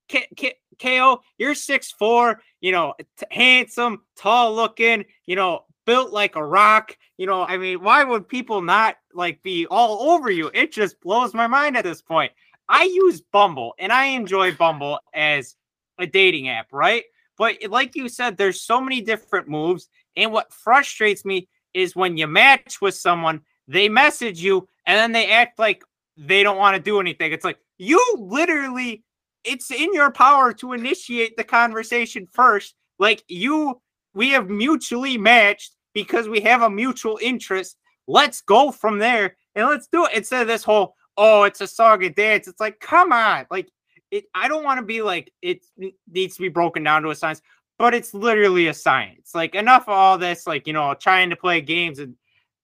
[0.09, 6.13] K- K- KO, you're six four, you know, t- handsome, tall looking, you know, built
[6.13, 6.97] like a rock.
[7.17, 10.51] You know, I mean, why would people not like be all over you?
[10.55, 12.33] It just blows my mind at this point.
[12.69, 15.57] I use Bumble and I enjoy Bumble as
[15.99, 17.05] a dating app, right?
[17.37, 22.17] But like you said, there's so many different moves and what frustrates me is when
[22.17, 25.83] you match with someone, they message you and then they act like
[26.17, 27.33] they don't want to do anything.
[27.33, 29.03] It's like you literally,
[29.45, 32.75] it's in your power to initiate the conversation first.
[32.99, 33.81] Like you,
[34.15, 37.77] we have mutually matched because we have a mutual interest.
[38.07, 41.83] Let's go from there and let's do it instead of this whole, oh, it's a
[41.83, 42.49] and dance.
[42.49, 43.47] It's like, come on.
[43.51, 43.69] Like,
[44.11, 45.65] it, I don't want to be like it
[46.11, 47.41] needs to be broken down to a science
[47.81, 49.35] but it's literally a science.
[49.35, 52.15] Like enough of all this, like you know, trying to play games and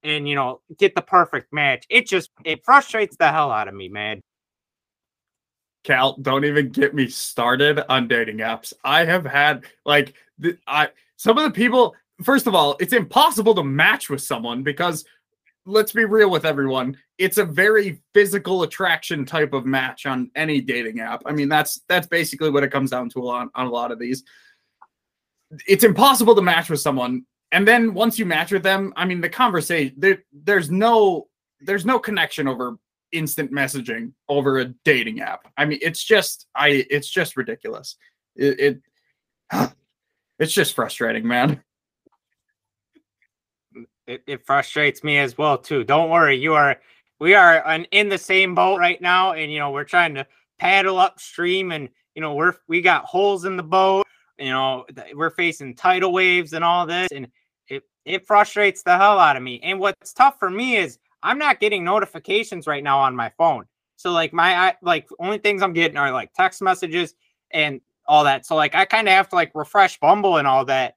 [0.03, 1.87] and you know get the perfect match.
[1.89, 4.21] It just it frustrates the hell out of me, man.
[5.87, 8.73] Cal, don't even get me started on dating apps.
[8.85, 11.95] I have had like the, I some of the people.
[12.23, 15.05] First of all, it's impossible to match with someone because
[15.67, 16.97] let's be real with everyone.
[17.19, 21.23] It's a very physical attraction type of match on any dating app.
[21.27, 23.99] I mean, that's that's basically what it comes down to lot on a lot of
[23.99, 24.25] these
[25.67, 29.21] it's impossible to match with someone and then once you match with them i mean
[29.21, 31.29] the conversation there, there's no
[31.61, 32.77] there's no connection over
[33.17, 35.53] instant messaging over a dating app.
[35.57, 37.97] I mean it's just i it's just ridiculous.
[38.35, 38.81] It,
[39.53, 39.73] it
[40.39, 41.63] it's just frustrating man.
[44.07, 45.85] It, it frustrates me as well too.
[45.85, 46.77] Don't worry you are
[47.19, 50.27] we are an, in the same boat right now and you know we're trying to
[50.59, 54.07] paddle upstream and you know we're we got holes in the boat
[54.39, 57.29] you know, we're facing tidal waves and all this, and
[57.69, 59.61] it it frustrates the hell out of me.
[59.63, 63.65] And what's tough for me is I'm not getting notifications right now on my phone.
[63.97, 67.15] So like my I, like only things I'm getting are like text messages
[67.51, 68.47] and all that.
[68.47, 70.97] So like I kind of have to like refresh Bumble and all that.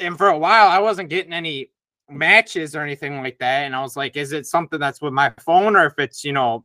[0.00, 1.70] And for a while I wasn't getting any
[2.08, 3.64] matches or anything like that.
[3.64, 6.32] And I was like, is it something that's with my phone or if it's you
[6.32, 6.64] know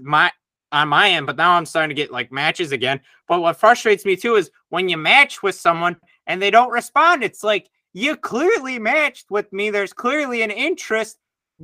[0.00, 0.30] my
[0.72, 3.00] on my end, but now I'm starting to get like matches again.
[3.28, 7.22] But what frustrates me too is when you match with someone and they don't respond,
[7.22, 9.70] it's like you clearly matched with me.
[9.70, 11.18] There's clearly an interest.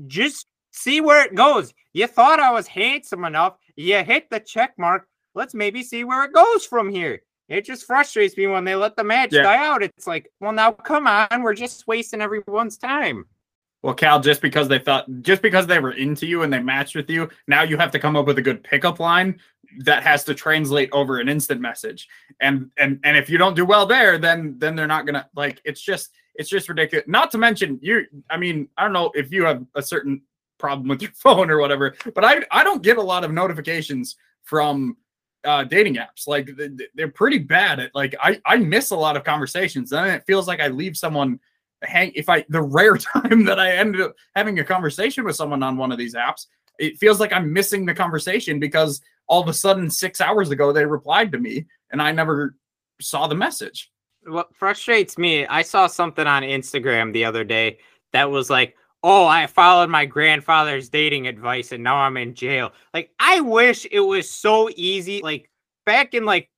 [0.06, 1.72] Just see where it goes.
[1.92, 3.56] You thought I was handsome enough.
[3.76, 5.06] You hit the check mark.
[5.34, 7.22] Let's maybe see where it goes from here.
[7.48, 9.42] It just frustrates me when they let the match yeah.
[9.42, 9.82] die out.
[9.82, 13.24] It's like, well, now come on, we're just wasting everyone's time.
[13.82, 16.96] Well, Cal, just because they thought, just because they were into you and they matched
[16.96, 19.38] with you, now you have to come up with a good pickup line
[19.78, 22.08] that has to translate over an instant message.
[22.40, 25.60] And and and if you don't do well there, then then they're not gonna like.
[25.64, 27.04] It's just it's just ridiculous.
[27.06, 28.06] Not to mention you.
[28.30, 30.22] I mean, I don't know if you have a certain
[30.58, 34.16] problem with your phone or whatever, but I I don't get a lot of notifications
[34.44, 34.96] from
[35.44, 36.26] uh, dating apps.
[36.26, 36.50] Like
[36.94, 39.92] they're pretty bad at like I I miss a lot of conversations.
[39.92, 41.40] and it feels like I leave someone
[41.82, 45.62] hang if I the rare time that I ended up having a conversation with someone
[45.62, 46.46] on one of these apps,
[46.78, 50.72] it feels like I'm missing the conversation because all of a sudden six hours ago
[50.72, 52.54] they replied to me and I never
[53.00, 53.90] saw the message.
[54.28, 57.78] What frustrates me, I saw something on Instagram the other day
[58.12, 62.72] that was like, oh, I followed my grandfather's dating advice and now I'm in jail.
[62.92, 65.20] Like, I wish it was so easy.
[65.22, 65.50] Like,
[65.86, 66.50] back in like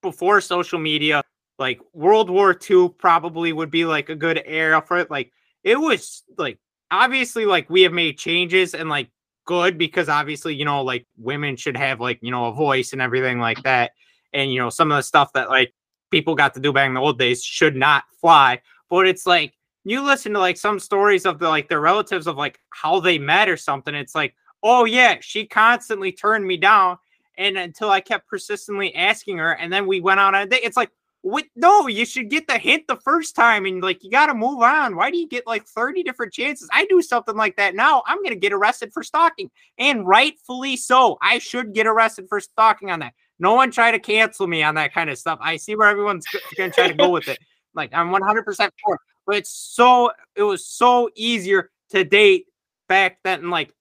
[0.00, 1.22] before social media,
[1.58, 5.10] like World War II probably would be like a good era for it.
[5.10, 5.32] Like
[5.64, 6.58] it was like
[6.90, 9.10] obviously like we have made changes and like
[9.44, 13.02] good because obviously you know like women should have like you know a voice and
[13.02, 13.92] everything like that
[14.32, 15.72] and you know some of the stuff that like
[16.10, 18.60] people got to do back in the old days should not fly.
[18.88, 19.54] But it's like
[19.84, 23.18] you listen to like some stories of the like their relatives of like how they
[23.18, 26.98] met or something it's like oh yeah she constantly turned me down
[27.38, 30.60] and until i kept persistently asking her and then we went on a date.
[30.62, 30.90] It's like
[31.22, 31.44] what?
[31.56, 34.62] No you should get the hint the first time and like you got to move
[34.62, 34.94] on.
[34.94, 36.68] Why do you get like 30 different chances?
[36.72, 39.50] I do something like that now i'm gonna get arrested for stalking.
[39.78, 43.98] And rightfully so i should get arrested for stalking on that no one try to
[43.98, 46.26] cancel me on that kind of stuff i see where everyone's
[46.56, 47.38] gonna try to go with it
[47.74, 52.46] like i'm 100% for but it's so it was so easier to date
[52.88, 53.72] back then like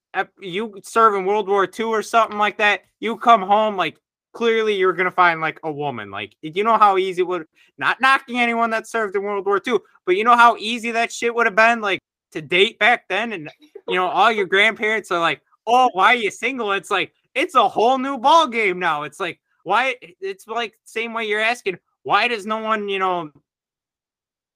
[0.42, 3.98] you serve in world war ii or something like that you come home like
[4.38, 6.12] clearly you're gonna find like a woman.
[6.12, 7.48] Like you know how easy it would
[7.80, 11.12] not knocking anyone that served in World War II, but you know how easy that
[11.12, 12.00] shit would have been like
[12.34, 13.50] to date back then, and
[13.88, 16.72] you know all your grandparents are like, oh, why are you single?
[16.72, 19.04] It's like it's a whole new ball game now.
[19.04, 23.30] It's like why it's like same way you're asking why does no one you know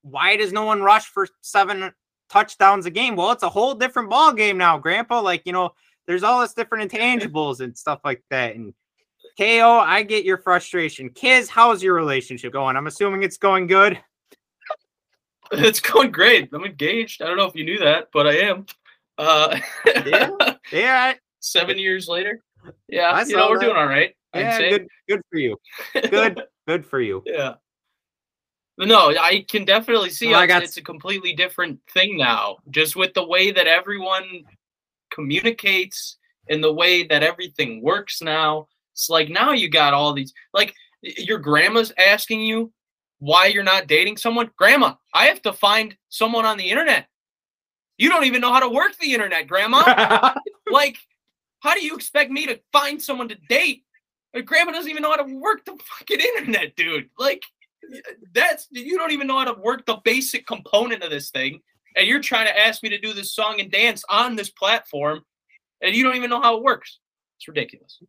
[0.04, 1.92] why does no one rush for seven
[2.30, 3.16] touchdowns a game?
[3.16, 5.20] Well, it's a whole different ball game now, Grandpa.
[5.22, 5.72] Like you know,
[6.08, 8.74] there's all this different intangibles and stuff like that, and
[9.38, 11.10] KO, I get your frustration.
[11.10, 12.76] Kyz, how's your relationship going?
[12.76, 14.00] I'm assuming it's going good.
[15.54, 16.48] It's going great.
[16.54, 17.22] I'm engaged.
[17.22, 18.66] I don't know if you knew that, but I am.
[19.18, 19.60] Uh,
[20.06, 20.30] yeah,
[20.72, 21.14] yeah.
[21.42, 22.40] Seven years later.
[22.88, 23.66] Yeah, you know we're that.
[23.66, 24.16] doing all right.
[24.34, 24.88] Yeah, good.
[25.10, 25.58] Good for you.
[25.94, 26.42] Good.
[26.68, 27.24] good for you.
[27.26, 27.56] Yeah.
[28.78, 30.64] No, I can definitely see well, got...
[30.64, 32.58] it's a completely different thing now.
[32.70, 34.44] Just with the way that everyone
[35.12, 36.18] communicates
[36.50, 38.68] and the way that everything works now.
[38.94, 42.72] It's like now you got all these like your grandma's asking you
[43.20, 44.50] why you're not dating someone.
[44.58, 47.08] Grandma, I have to find someone on the internet.
[47.98, 50.34] You don't even know how to work the internet, grandma.
[50.72, 50.98] like,
[51.60, 53.84] how do you expect me to find someone to date?
[54.34, 57.10] My grandma doesn't even know how to work the fucking internet, dude.
[57.18, 57.44] Like,
[58.34, 61.62] that's you don't even know how to work the basic component of this thing.
[61.96, 65.26] And you're trying to ask me to do this song and dance on this platform,
[65.82, 67.00] and you don't even know how it works.
[67.38, 68.00] It's ridiculous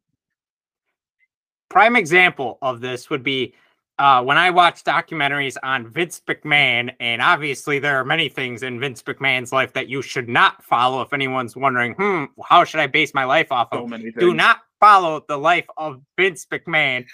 [1.72, 3.54] prime example of this would be
[3.98, 8.78] uh, when I watch documentaries on Vince McMahon, and obviously there are many things in
[8.78, 11.00] Vince McMahon's life that you should not follow.
[11.02, 13.88] If anyone's wondering, hmm, how should I base my life off of?
[13.88, 17.06] So Do not follow the life of Vince McMahon.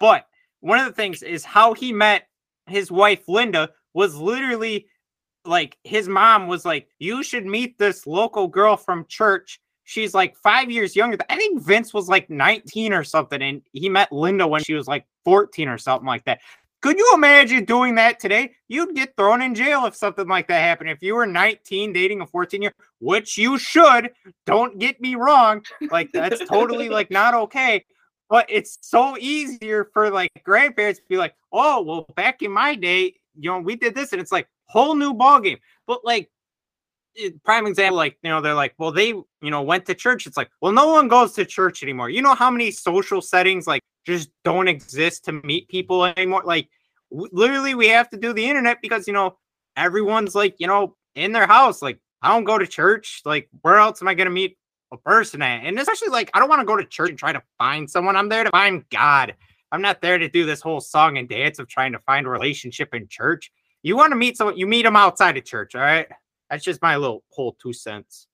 [0.00, 0.24] but
[0.60, 2.26] one of the things is how he met
[2.66, 4.86] his wife Linda was literally
[5.44, 9.60] like his mom was like, "You should meet this local girl from church."
[9.90, 11.18] she's like five years younger.
[11.28, 14.86] I think Vince was like 19 or something, and he met Linda when she was
[14.86, 16.40] like 14 or something like that.
[16.82, 18.52] Could you imagine doing that today?
[18.68, 20.90] You'd get thrown in jail if something like that happened.
[20.90, 24.10] If you were 19 dating a 14 year, which you should,
[24.46, 25.62] don't get me wrong.
[25.90, 27.84] Like that's totally like not okay.
[28.30, 32.74] But it's so easier for like grandparents to be like, oh, well, back in my
[32.74, 35.58] day, you know, we did this, and it's like whole new ball game.
[35.86, 36.30] But like
[37.44, 40.26] prime example, like you know, they're like, well, they you know went to church.
[40.26, 42.08] It's like, well, no one goes to church anymore.
[42.08, 46.42] You know how many social settings like just don't exist to meet people anymore?
[46.44, 46.68] Like,
[47.10, 49.36] w- literally, we have to do the internet because you know
[49.76, 51.82] everyone's like you know in their house.
[51.82, 53.22] Like, I don't go to church.
[53.24, 54.56] Like, where else am I gonna meet
[54.92, 55.64] a person at?
[55.64, 58.16] And especially like, I don't want to go to church and try to find someone.
[58.16, 59.34] I'm there to find God.
[59.72, 62.30] I'm not there to do this whole song and dance of trying to find a
[62.30, 63.52] relationship in church.
[63.82, 66.08] You want to meet someone, you meet them outside of church, all right?
[66.50, 68.26] That's just my little whole two cents.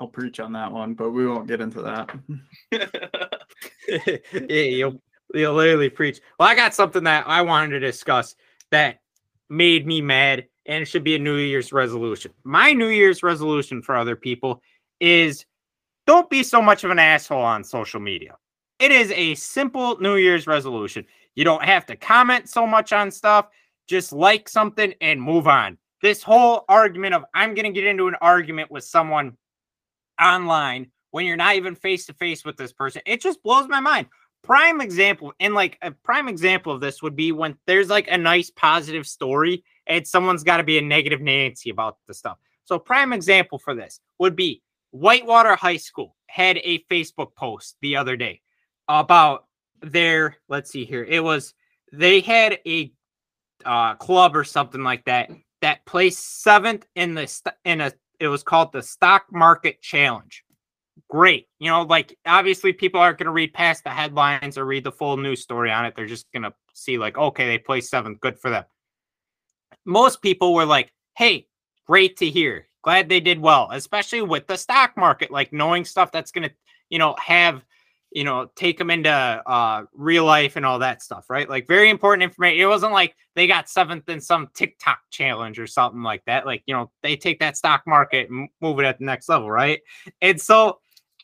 [0.00, 2.10] I'll preach on that one, but we won't get into that.
[4.32, 5.02] yeah, you'll
[5.34, 6.20] you'll literally preach.
[6.38, 8.34] Well, I got something that I wanted to discuss
[8.70, 9.00] that
[9.50, 12.32] made me mad, and it should be a New Year's resolution.
[12.44, 14.62] My New Year's resolution for other people
[15.00, 15.44] is
[16.06, 18.36] don't be so much of an asshole on social media.
[18.78, 21.04] It is a simple New Year's resolution.
[21.34, 23.48] You don't have to comment so much on stuff.
[23.86, 28.08] Just like something and move on this whole argument of I'm going to get into
[28.08, 29.36] an argument with someone
[30.20, 33.80] online when you're not even face to face with this person, it just blows my
[33.80, 34.06] mind.
[34.42, 38.16] Prime example, and like a prime example of this would be when there's like a
[38.16, 42.38] nice positive story and someone's got to be a negative Nancy about the stuff.
[42.64, 44.62] So, prime example for this would be
[44.92, 48.40] Whitewater High School had a Facebook post the other day
[48.88, 49.46] about
[49.82, 51.54] their, let's see here, it was
[51.92, 52.92] they had a
[53.64, 58.28] uh, club or something like that that placed seventh in the st- in a it
[58.28, 60.44] was called the stock market challenge.
[61.08, 61.48] Great.
[61.58, 64.92] You know, like obviously people aren't going to read past the headlines or read the
[64.92, 65.94] full news story on it.
[65.96, 68.20] They're just going to see like, okay, they placed seventh.
[68.20, 68.64] Good for them.
[69.84, 71.48] Most people were like, hey,
[71.86, 72.68] great to hear.
[72.82, 76.54] Glad they did well, especially with the stock market, like knowing stuff that's going to,
[76.90, 77.64] you know, have,
[78.12, 81.48] you know, take them into uh, real life and all that stuff, right?
[81.48, 82.60] Like very important information.
[82.60, 86.44] It wasn't like they got seventh in some TikTok challenge or something like that.
[86.44, 89.50] Like, you know, they take that stock market and move it at the next level,
[89.50, 89.80] right?
[90.20, 90.80] And so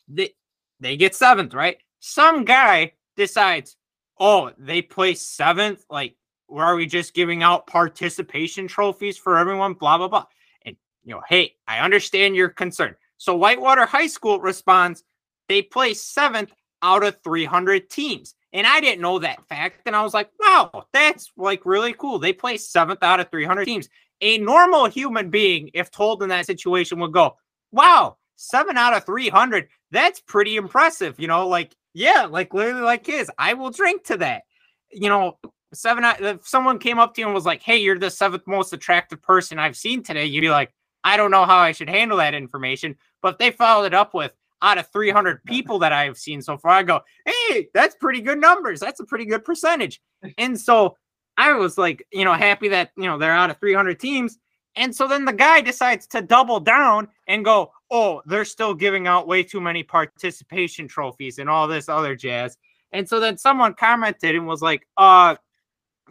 [0.07, 0.33] they,
[0.79, 1.77] they get seventh, right?
[1.99, 3.75] Some guy decides,
[4.19, 5.83] oh, they place seventh.
[5.89, 6.15] Like,
[6.47, 9.73] where are we just giving out participation trophies for everyone?
[9.73, 10.25] Blah, blah, blah
[10.65, 12.95] And you know, hey, I understand your concern.
[13.17, 15.03] So Whitewater High School responds,
[15.49, 18.35] they placed seventh out of 300 teams.
[18.53, 19.81] And I didn't know that fact.
[19.85, 22.19] And I was like, wow, that's like really cool.
[22.19, 23.89] They play seventh out of 300 teams.
[24.21, 27.35] A normal human being, if told in that situation, would go,
[27.71, 29.67] wow, seven out of 300.
[29.91, 31.19] That's pretty impressive.
[31.19, 33.29] You know, like, yeah, like literally like kids.
[33.37, 34.43] I will drink to that.
[34.91, 35.37] You know,
[35.73, 38.73] seven, if someone came up to you and was like, hey, you're the seventh most
[38.73, 40.73] attractive person I've seen today, you'd be like,
[41.03, 42.95] I don't know how I should handle that information.
[43.21, 46.71] But they followed it up with out of 300 people that I've seen so far,
[46.71, 48.79] I go, hey, that's pretty good numbers.
[48.79, 50.01] That's a pretty good percentage.
[50.39, 50.97] And so
[51.37, 54.39] I was like, you know, happy that, you know, they're out of 300 teams.
[54.75, 59.07] And so then the guy decides to double down and go, oh, they're still giving
[59.07, 62.57] out way too many participation trophies and all this other jazz.
[62.91, 65.35] And so then someone commented and was like, uh,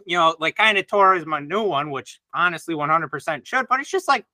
[0.05, 3.79] you know, like kind of tore is my new one, which honestly 100% should, but
[3.79, 4.25] it's just like,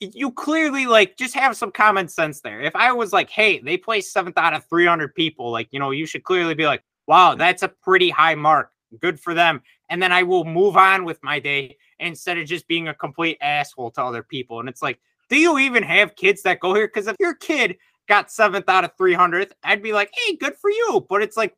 [0.00, 2.60] you clearly like just have some common sense there.
[2.60, 5.90] If I was like, hey, they placed seventh out of 300 people, like, you know,
[5.90, 8.70] you should clearly be like, wow, that's a pretty high mark.
[9.00, 9.62] Good for them.
[9.88, 13.38] And then I will move on with my day instead of just being a complete
[13.40, 14.60] asshole to other people.
[14.60, 16.88] And it's like, do you even have kids that go here?
[16.88, 17.76] Because if your kid
[18.08, 21.06] got seventh out of 300th, I'd be like, hey, good for you.
[21.08, 21.54] But it's like,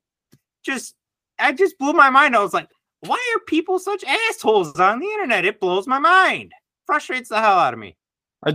[0.63, 0.95] just,
[1.39, 2.37] I just blew my mind.
[2.37, 2.69] I was like,
[3.01, 5.45] why are people such assholes on the internet?
[5.45, 6.53] It blows my mind.
[6.87, 7.97] Frustrates the hell out of me.
[8.45, 8.55] I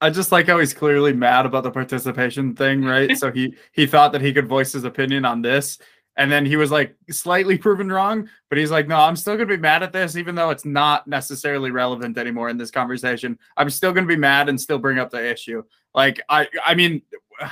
[0.00, 3.16] I just like how he's clearly mad about the participation thing, right?
[3.18, 5.78] so he he thought that he could voice his opinion on this,
[6.16, 8.28] and then he was like slightly proven wrong.
[8.48, 11.06] But he's like, no, I'm still gonna be mad at this, even though it's not
[11.06, 13.38] necessarily relevant anymore in this conversation.
[13.56, 15.62] I'm still gonna be mad and still bring up the issue.
[15.94, 17.02] Like I I mean.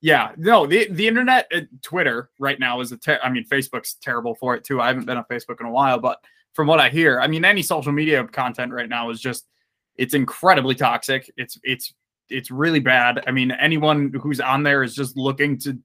[0.00, 2.96] Yeah, no, the the internet, uh, Twitter right now is a.
[2.96, 4.80] Ter- I mean, Facebook's terrible for it too.
[4.80, 6.22] I haven't been on Facebook in a while, but
[6.54, 9.48] from what I hear, I mean, any social media content right now is just
[9.98, 11.30] it's incredibly toxic.
[11.36, 11.92] It's it's
[12.30, 13.24] it's really bad.
[13.26, 15.78] I mean, anyone who's on there is just looking to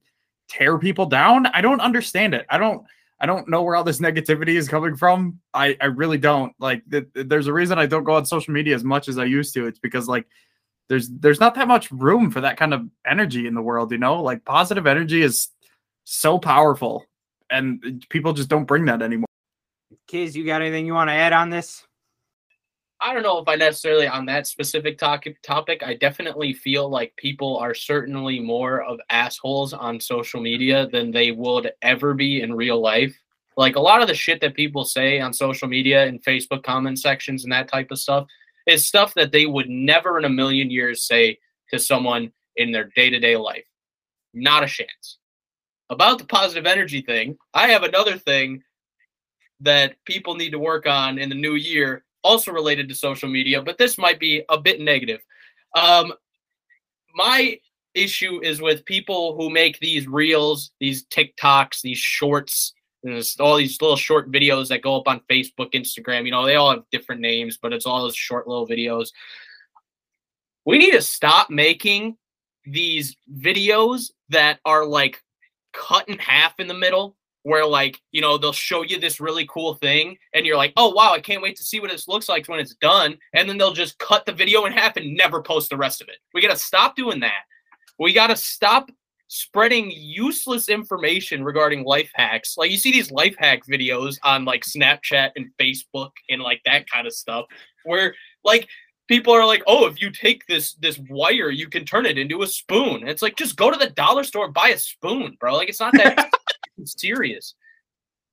[0.48, 1.46] tear people down.
[1.46, 2.46] I don't understand it.
[2.48, 2.84] I don't
[3.20, 5.40] I don't know where all this negativity is coming from.
[5.52, 6.52] I I really don't.
[6.58, 9.24] Like th- there's a reason I don't go on social media as much as I
[9.24, 9.66] used to.
[9.66, 10.26] It's because like
[10.88, 13.98] there's there's not that much room for that kind of energy in the world, you
[13.98, 14.22] know?
[14.22, 15.48] Like positive energy is
[16.04, 17.06] so powerful
[17.50, 19.26] and people just don't bring that anymore.
[20.08, 21.84] Kyz, you got anything you want to add on this?
[23.04, 25.82] I don't know if I necessarily on that specific topic topic.
[25.84, 31.30] I definitely feel like people are certainly more of assholes on social media than they
[31.30, 33.14] would ever be in real life.
[33.58, 36.98] Like a lot of the shit that people say on social media and Facebook comment
[36.98, 38.26] sections and that type of stuff
[38.66, 41.38] is stuff that they would never in a million years say
[41.70, 43.66] to someone in their day-to-day life.
[44.32, 45.18] Not a chance.
[45.90, 48.62] About the positive energy thing, I have another thing
[49.60, 53.62] that people need to work on in the new year also related to social media,
[53.62, 55.20] but this might be a bit negative.
[55.76, 56.12] Um,
[57.14, 57.58] my
[57.94, 62.74] issue is with people who make these reels, these TikToks, these shorts,
[63.38, 66.24] all these little short videos that go up on Facebook, Instagram.
[66.24, 69.10] You know, they all have different names, but it's all those short little videos.
[70.64, 72.16] We need to stop making
[72.64, 75.22] these videos that are like
[75.74, 79.46] cut in half in the middle where like you know they'll show you this really
[79.46, 82.28] cool thing and you're like oh wow i can't wait to see what this looks
[82.28, 85.42] like when it's done and then they'll just cut the video in half and never
[85.42, 86.16] post the rest of it.
[86.32, 87.42] We got to stop doing that.
[87.98, 88.90] We got to stop
[89.28, 92.56] spreading useless information regarding life hacks.
[92.56, 96.88] Like you see these life hack videos on like snapchat and facebook and like that
[96.88, 97.46] kind of stuff
[97.84, 98.14] where
[98.44, 98.68] like
[99.08, 102.42] people are like oh if you take this this wire you can turn it into
[102.42, 103.06] a spoon.
[103.06, 105.56] It's like just go to the dollar store buy a spoon bro.
[105.56, 106.30] Like it's not that
[106.84, 107.54] serious.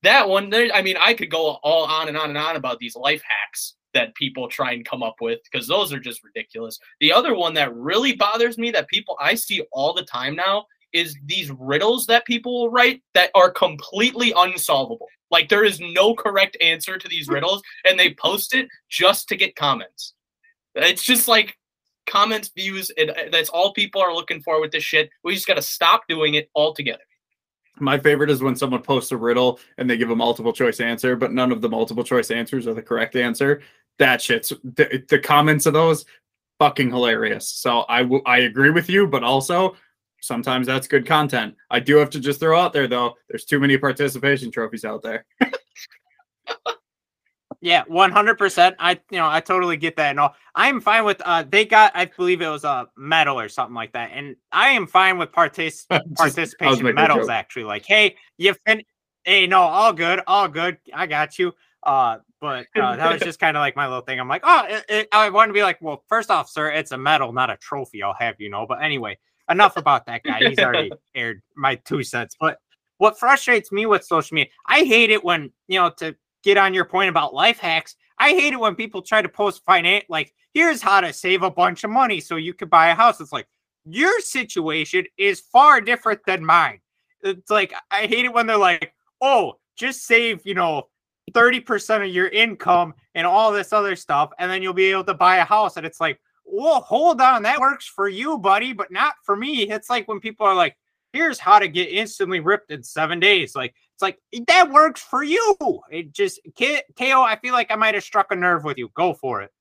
[0.03, 2.95] That one, I mean, I could go all on and on and on about these
[2.95, 6.79] life hacks that people try and come up with because those are just ridiculous.
[6.99, 10.65] The other one that really bothers me that people I see all the time now
[10.93, 15.07] is these riddles that people will write that are completely unsolvable.
[15.29, 19.37] Like there is no correct answer to these riddles, and they post it just to
[19.37, 20.13] get comments.
[20.75, 21.57] It's just like
[22.05, 25.09] comments, views, and uh, that's all people are looking for with this shit.
[25.23, 27.03] We just got to stop doing it altogether.
[27.81, 31.15] My favorite is when someone posts a riddle and they give a multiple choice answer,
[31.15, 33.61] but none of the multiple choice answers are the correct answer.
[33.99, 36.05] that shit's the, the comments of those
[36.59, 37.47] fucking hilarious.
[37.47, 39.75] So I w- I agree with you, but also
[40.21, 41.55] sometimes that's good content.
[41.69, 45.01] I do have to just throw out there though, there's too many participation trophies out
[45.01, 45.25] there.
[47.61, 48.75] Yeah, one hundred percent.
[48.79, 50.35] I you know I totally get that and all.
[50.55, 53.93] I'm fine with uh they got I believe it was a medal or something like
[53.93, 55.87] that, and I am fine with partic-
[56.17, 57.29] participation medals.
[57.29, 58.81] Actually, like hey, you fin
[59.23, 61.53] hey no all good all good I got you.
[61.83, 64.19] Uh, but uh, that was just kind of like my little thing.
[64.19, 66.91] I'm like oh it, it, I want to be like well first off sir it's
[66.91, 68.65] a medal not a trophy I'll have you know.
[68.67, 69.19] But anyway,
[69.51, 70.39] enough about that guy.
[70.49, 72.35] He's already aired my two cents.
[72.39, 72.57] But
[72.97, 76.73] what frustrates me with social media, I hate it when you know to get on
[76.73, 77.95] your point about life hacks.
[78.19, 81.51] I hate it when people try to post finance like here's how to save a
[81.51, 83.19] bunch of money so you could buy a house.
[83.19, 83.47] It's like
[83.85, 86.79] your situation is far different than mine.
[87.23, 90.89] It's like I hate it when they're like, "Oh, just save, you know,
[91.33, 95.13] 30% of your income and all this other stuff and then you'll be able to
[95.13, 98.91] buy a house." And it's like, "Well, hold on, that works for you, buddy, but
[98.91, 100.77] not for me." It's like when people are like,
[101.13, 105.23] "Here's how to get instantly ripped in 7 days." Like it's like that works for
[105.23, 105.55] you.
[105.89, 108.89] It just K- KO, I feel like I might have struck a nerve with you.
[108.95, 109.51] Go for it.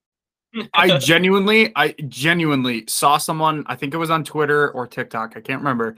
[0.75, 5.41] I genuinely, I genuinely saw someone, I think it was on Twitter or TikTok, I
[5.41, 5.97] can't remember,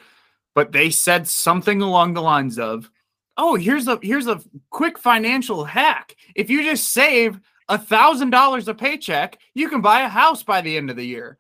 [0.55, 2.91] but they said something along the lines of,
[3.37, 4.41] "Oh, here's a here's a
[4.71, 6.17] quick financial hack.
[6.35, 10.61] If you just save a thousand dollars a paycheck, you can buy a house by
[10.61, 11.39] the end of the year."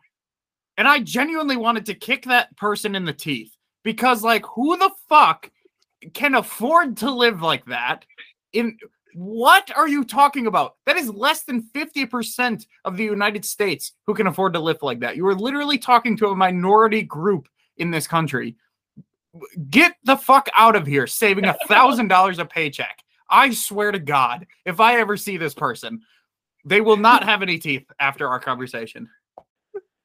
[0.78, 4.90] And I genuinely wanted to kick that person in the teeth because, like, who the
[5.08, 5.50] fuck
[6.14, 8.04] can afford to live like that?
[8.52, 8.76] In
[9.14, 10.76] what are you talking about?
[10.86, 15.00] That is less than 50% of the United States who can afford to live like
[15.00, 15.16] that.
[15.16, 18.56] You are literally talking to a minority group in this country.
[19.70, 22.98] Get the fuck out of here, saving a thousand dollars a paycheck.
[23.30, 26.02] I swear to God, if I ever see this person,
[26.64, 29.08] they will not have any teeth after our conversation.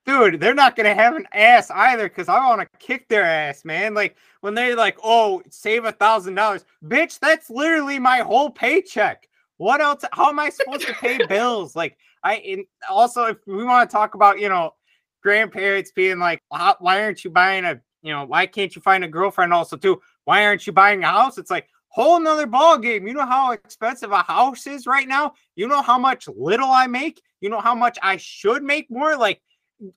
[0.07, 3.65] Dude, they're not gonna have an ass either because I want to kick their ass,
[3.65, 3.93] man.
[3.93, 9.27] Like when they're like, "Oh, save a thousand dollars, bitch." That's literally my whole paycheck.
[9.57, 10.05] What else?
[10.13, 11.75] How am I supposed to pay bills?
[11.75, 14.75] Like, I and also if we want to talk about, you know,
[15.21, 19.09] grandparents being like, "Why aren't you buying a, you know, why can't you find a
[19.09, 21.37] girlfriend?" Also, too, why aren't you buying a house?
[21.37, 23.07] It's like whole nother ball game.
[23.07, 25.33] You know how expensive a house is right now.
[25.57, 27.21] You know how much little I make.
[27.41, 29.17] You know how much I should make more.
[29.17, 29.41] Like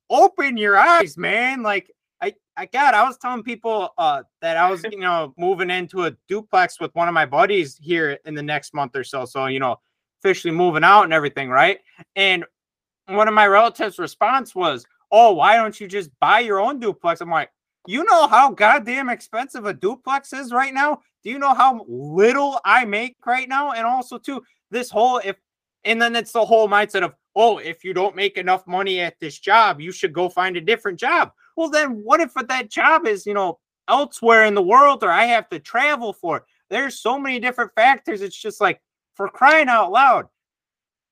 [0.09, 1.62] open your eyes, man.
[1.62, 2.95] Like I, I got.
[2.95, 6.95] I was telling people uh, that I was, you know, moving into a duplex with
[6.95, 9.24] one of my buddies here in the next month or so.
[9.24, 9.76] So you know,
[10.20, 11.78] officially moving out and everything, right?
[12.16, 12.45] And
[13.07, 17.20] one of my relatives' response was, "Oh, why don't you just buy your own duplex?"
[17.20, 17.51] I'm like,
[17.87, 21.01] "You know how goddamn expensive a duplex is right now?
[21.22, 23.72] Do you know how little I make right now?
[23.72, 25.37] And also, too, this whole if,
[25.85, 29.18] and then it's the whole mindset of." Oh, if you don't make enough money at
[29.20, 31.33] this job, you should go find a different job.
[31.57, 33.59] Well, then what if that job is, you know,
[33.89, 36.43] elsewhere in the world or I have to travel for it?
[36.70, 38.22] There's so many different factors.
[38.22, 38.81] It's just like
[39.14, 40.26] for crying out loud.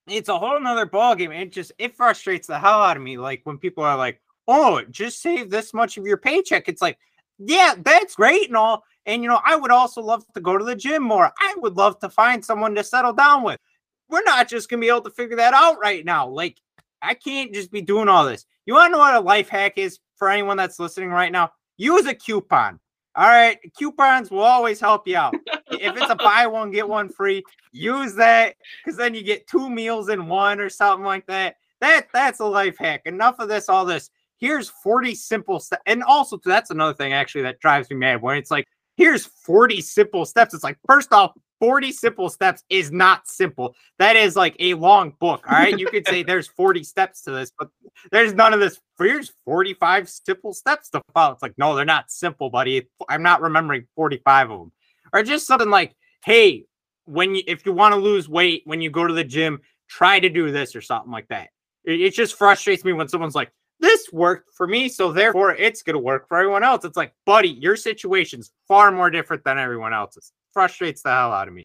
[0.07, 1.39] It's a whole nother ballgame.
[1.39, 3.19] It just it frustrates the hell out of me.
[3.19, 6.69] Like when people are like, oh, just save this much of your paycheck.
[6.69, 6.99] It's like,
[7.39, 8.85] yeah, that's great and all.
[9.05, 11.31] And you know, I would also love to go to the gym more.
[11.39, 13.61] I would love to find someone to settle down with
[14.09, 16.29] we're not just gonna be able to figure that out right now.
[16.29, 16.59] Like,
[17.03, 18.47] I can't just be doing all this.
[18.67, 21.51] You want to know what a life hack is for anyone that's listening right now?
[21.77, 22.81] Use a coupon.
[23.15, 25.35] All right, coupons will always help you out.
[25.71, 27.43] if it's a buy one get one free,
[27.73, 28.55] use that
[28.85, 31.57] because then you get two meals in one or something like that.
[31.81, 33.03] That that's a life hack.
[33.07, 34.11] Enough of this, all this.
[34.39, 35.83] Here's 40 simple steps.
[35.87, 39.81] And also, that's another thing actually that drives me mad when it's like, here's 40
[39.81, 40.53] simple steps.
[40.53, 43.75] It's like, first off, 40 simple steps is not simple.
[43.99, 45.45] That is like a long book.
[45.49, 45.79] All right.
[45.79, 47.71] You could say there's 40 steps to this, but
[48.11, 48.79] there's none of this.
[48.99, 51.33] Here's 45 simple steps to follow.
[51.33, 52.87] It's like, no, they're not simple, buddy.
[53.09, 54.73] I'm not remembering 45 of them.
[55.13, 55.95] Or just something like,
[56.25, 56.65] hey,
[57.07, 60.21] when you if you want to lose weight when you go to the gym, try
[60.21, 61.49] to do this or something like that.
[61.85, 63.51] It, it just frustrates me when someone's like,
[63.81, 66.85] this worked for me, so therefore it's gonna work for everyone else.
[66.85, 71.49] It's like, buddy, your situation's far more different than everyone else's frustrates the hell out
[71.49, 71.65] of me.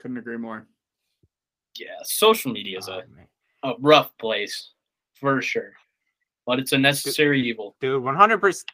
[0.00, 0.66] Couldn't agree more.
[1.78, 3.02] Yeah, social media is Oh,
[3.62, 4.70] a, a rough place
[5.14, 5.72] for sure,
[6.46, 7.76] but it's a necessary evil.
[7.80, 8.64] Dude, 100%.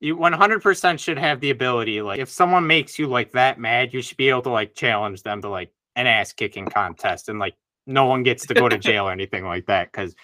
[0.00, 2.02] You 100% should have the ability.
[2.02, 5.22] Like, if someone makes you like that mad, you should be able to like challenge
[5.22, 7.54] them to like an ass kicking contest and like
[7.86, 10.14] no one gets to go to jail or anything like that because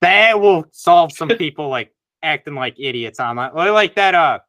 [0.00, 1.92] that will solve some people like
[2.22, 3.54] acting like idiots online.
[3.54, 4.40] Like that, uh,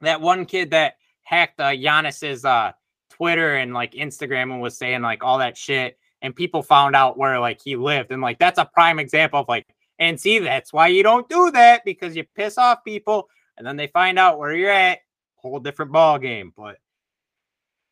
[0.00, 2.72] that one kid that hacked uh, Giannis's uh
[3.10, 5.98] Twitter and like Instagram and was saying like all that shit.
[6.22, 8.10] and people found out where like he lived.
[8.12, 9.66] And like that's a prime example of like,
[9.98, 13.76] and see, that's why you don't do that because you piss off people and then
[13.76, 15.00] they find out where you're at.
[15.36, 16.52] Whole different ball game.
[16.56, 16.76] But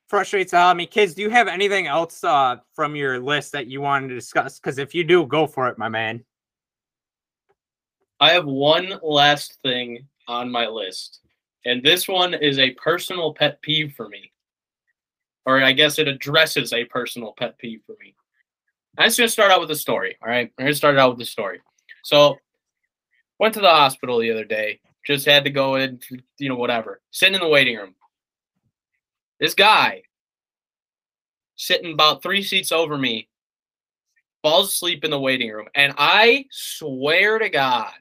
[0.09, 0.87] frustrates out of me.
[0.87, 4.59] Kyz, do you have anything else uh, from your list that you wanted to discuss?
[4.59, 6.25] Because if you do, go for it, my man.
[8.19, 11.21] I have one last thing on my list,
[11.65, 14.33] and this one is a personal pet peeve for me.
[15.45, 18.15] Or I guess it addresses a personal pet peeve for me.
[18.99, 20.17] I'm just gonna start out with a story.
[20.23, 21.61] All right, I'm gonna start out with the story.
[22.05, 22.39] So,
[23.39, 24.81] went to the hospital the other day.
[25.07, 26.01] Just had to go in,
[26.39, 27.01] you know, whatever.
[27.11, 27.95] Sitting in the waiting room.
[29.39, 30.03] This guy,
[31.57, 33.29] sitting about three seats over me,
[34.43, 37.93] falls asleep in the waiting room, and I swear to God,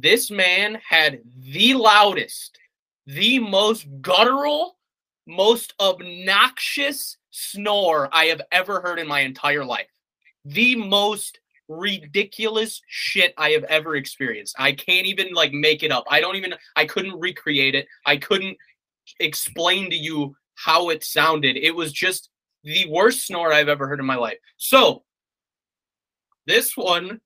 [0.00, 2.58] this man had the loudest,
[3.06, 4.76] the most guttural,
[5.26, 9.88] most obnoxious snore I have ever heard in my entire life.
[10.44, 14.54] The most ridiculous shit I have ever experienced.
[14.58, 16.04] I can't even like make it up.
[16.08, 17.86] I don't even I couldn't recreate it.
[18.04, 18.56] I couldn't
[19.18, 21.56] explain to you how it sounded.
[21.56, 22.28] It was just
[22.64, 24.38] the worst snore I've ever heard in my life.
[24.56, 25.04] So,
[26.46, 27.20] this one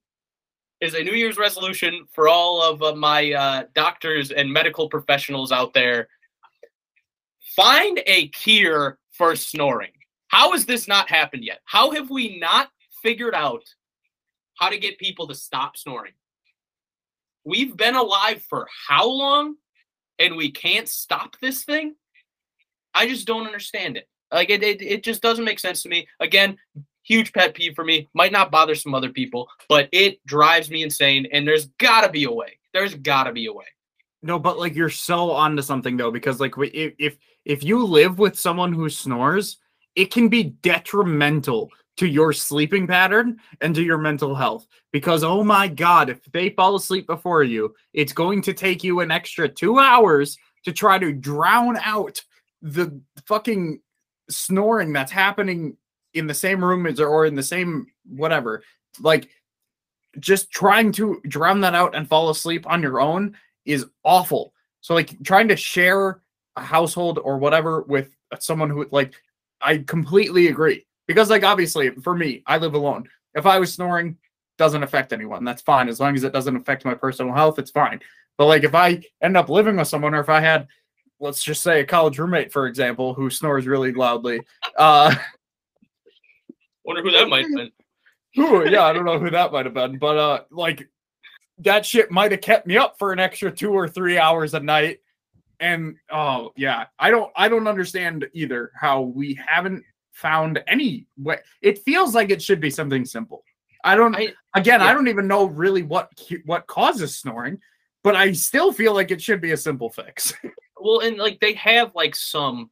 [0.81, 5.51] is a New Year's resolution for all of uh, my uh, doctors and medical professionals
[5.51, 6.07] out there.
[7.55, 9.91] Find a cure for snoring.
[10.27, 11.59] How has this not happened yet?
[11.65, 12.69] How have we not
[13.03, 13.63] figured out
[14.55, 16.13] how to get people to stop snoring?
[17.43, 19.55] We've been alive for how long
[20.21, 21.95] and we can't stop this thing?
[22.93, 24.07] I just don't understand it.
[24.31, 26.07] Like it, it, it just doesn't make sense to me.
[26.19, 26.57] Again,
[27.03, 28.09] huge pet peeve for me.
[28.13, 31.27] Might not bother some other people, but it drives me insane.
[31.31, 32.57] And there's got to be a way.
[32.73, 33.65] There's got to be a way.
[34.23, 38.19] No, but like you're so onto something though, because like if if if you live
[38.19, 39.57] with someone who snores,
[39.95, 44.67] it can be detrimental to your sleeping pattern and to your mental health.
[44.91, 48.99] Because oh my god, if they fall asleep before you, it's going to take you
[48.99, 52.21] an extra two hours to try to drown out
[52.61, 53.81] the fucking
[54.29, 55.75] snoring that's happening
[56.13, 58.63] in the same room as or in the same whatever.
[58.99, 59.29] Like
[60.19, 63.35] just trying to drown that out and fall asleep on your own
[63.65, 64.53] is awful.
[64.81, 66.21] So like trying to share
[66.55, 69.13] a household or whatever with someone who like
[69.61, 70.85] i completely agree.
[71.07, 73.07] Because like obviously for me i live alone.
[73.33, 74.17] If i was snoring
[74.57, 75.43] doesn't affect anyone.
[75.43, 75.89] That's fine.
[75.89, 78.01] As long as it doesn't affect my personal health it's fine.
[78.37, 80.67] But like if i end up living with someone or if i had
[81.19, 84.41] let's just say a college roommate for example who snores really loudly
[84.77, 85.13] uh
[86.85, 87.71] Wonder who that might have been.
[88.39, 90.87] Ooh, yeah, I don't know who that might have been, but uh, like
[91.59, 94.59] that shit might have kept me up for an extra two or three hours a
[94.59, 94.99] night.
[95.59, 101.39] And oh yeah, I don't, I don't understand either how we haven't found any way.
[101.61, 103.43] It feels like it should be something simple.
[103.83, 104.15] I don't.
[104.15, 104.87] I- again, yeah.
[104.87, 106.09] I don't even know really what
[106.45, 107.59] what causes snoring,
[108.03, 110.33] but I still feel like it should be a simple fix.
[110.83, 112.71] Well, and like they have like some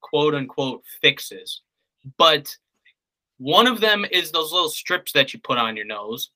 [0.00, 1.60] quote unquote fixes,
[2.16, 2.56] but
[3.38, 6.30] one of them is those little strips that you put on your nose,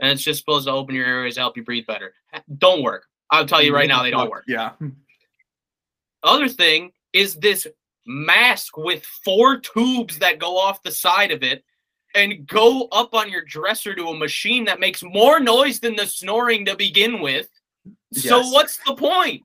[0.00, 2.14] and it's just supposed to open your areas, help you breathe better.
[2.58, 3.04] Don't work.
[3.30, 4.44] I'll tell you right now, they don't work.
[4.48, 4.72] Yeah.
[6.22, 7.66] Other thing is this
[8.06, 11.62] mask with four tubes that go off the side of it
[12.14, 16.06] and go up on your dresser to a machine that makes more noise than the
[16.06, 17.48] snoring to begin with.
[18.12, 19.44] So what's the point?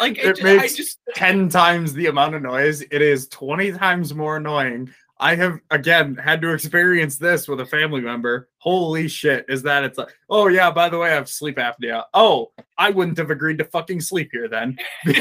[0.00, 2.80] Like it, It makes- just 10 times the amount of noise.
[2.80, 4.92] It is 20 times more annoying.
[5.20, 8.48] I have again had to experience this with a family member.
[8.56, 12.04] Holy shit, is that it's like, oh yeah, by the way, I have sleep apnea.
[12.14, 14.78] Oh, I wouldn't have agreed to fucking sleep here then.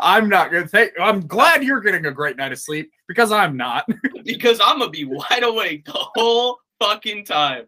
[0.00, 3.56] I'm not gonna think I'm glad you're getting a great night of sleep because I'm
[3.56, 3.88] not.
[4.24, 7.66] because I'm gonna be wide awake the whole fucking time.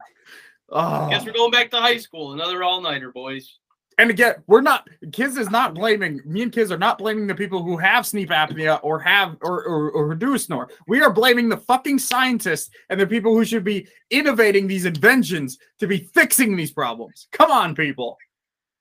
[0.70, 1.08] Oh.
[1.08, 2.32] Guess we're going back to high school.
[2.32, 3.58] Another all nighter, boys.
[3.98, 7.34] And again, we're not kids is not blaming me and kids are not blaming the
[7.34, 10.68] people who have sleep apnea or have or, or or do snore.
[10.86, 15.58] We are blaming the fucking scientists and the people who should be innovating these inventions
[15.78, 17.28] to be fixing these problems.
[17.32, 18.16] Come on, people.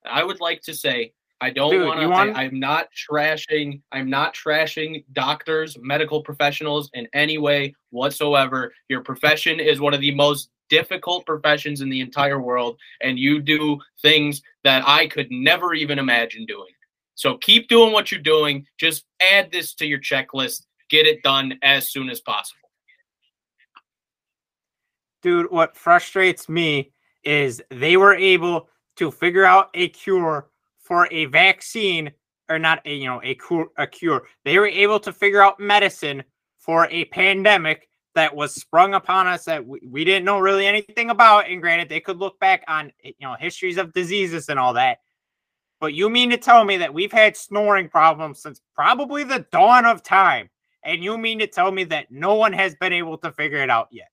[0.06, 3.82] I would like to say I don't Dude, wanna, want- I'm not trashing.
[3.92, 8.72] I'm not trashing doctors, medical professionals in any way whatsoever.
[8.90, 13.40] Your profession is one of the most difficult professions in the entire world, and you
[13.40, 16.72] do things that I could never even imagine doing.
[17.14, 18.66] So keep doing what you're doing.
[18.80, 20.66] Just add this to your checklist.
[20.90, 22.58] Get it done as soon as possible.
[25.22, 26.92] dude, what frustrates me
[27.24, 30.50] is they were able to figure out a cure
[30.80, 32.12] for a vaccine
[32.50, 34.24] or not a you know a cure a cure.
[34.46, 36.24] They were able to figure out medicine
[36.58, 41.10] for a pandemic that was sprung upon us that we, we didn't know really anything
[41.10, 41.50] about.
[41.50, 45.00] And granted, they could look back on you know histories of diseases and all that.
[45.80, 49.86] But you mean to tell me that we've had snoring problems since probably the dawn
[49.86, 50.50] of time?
[50.84, 53.70] And you mean to tell me that no one has been able to figure it
[53.70, 54.10] out yet?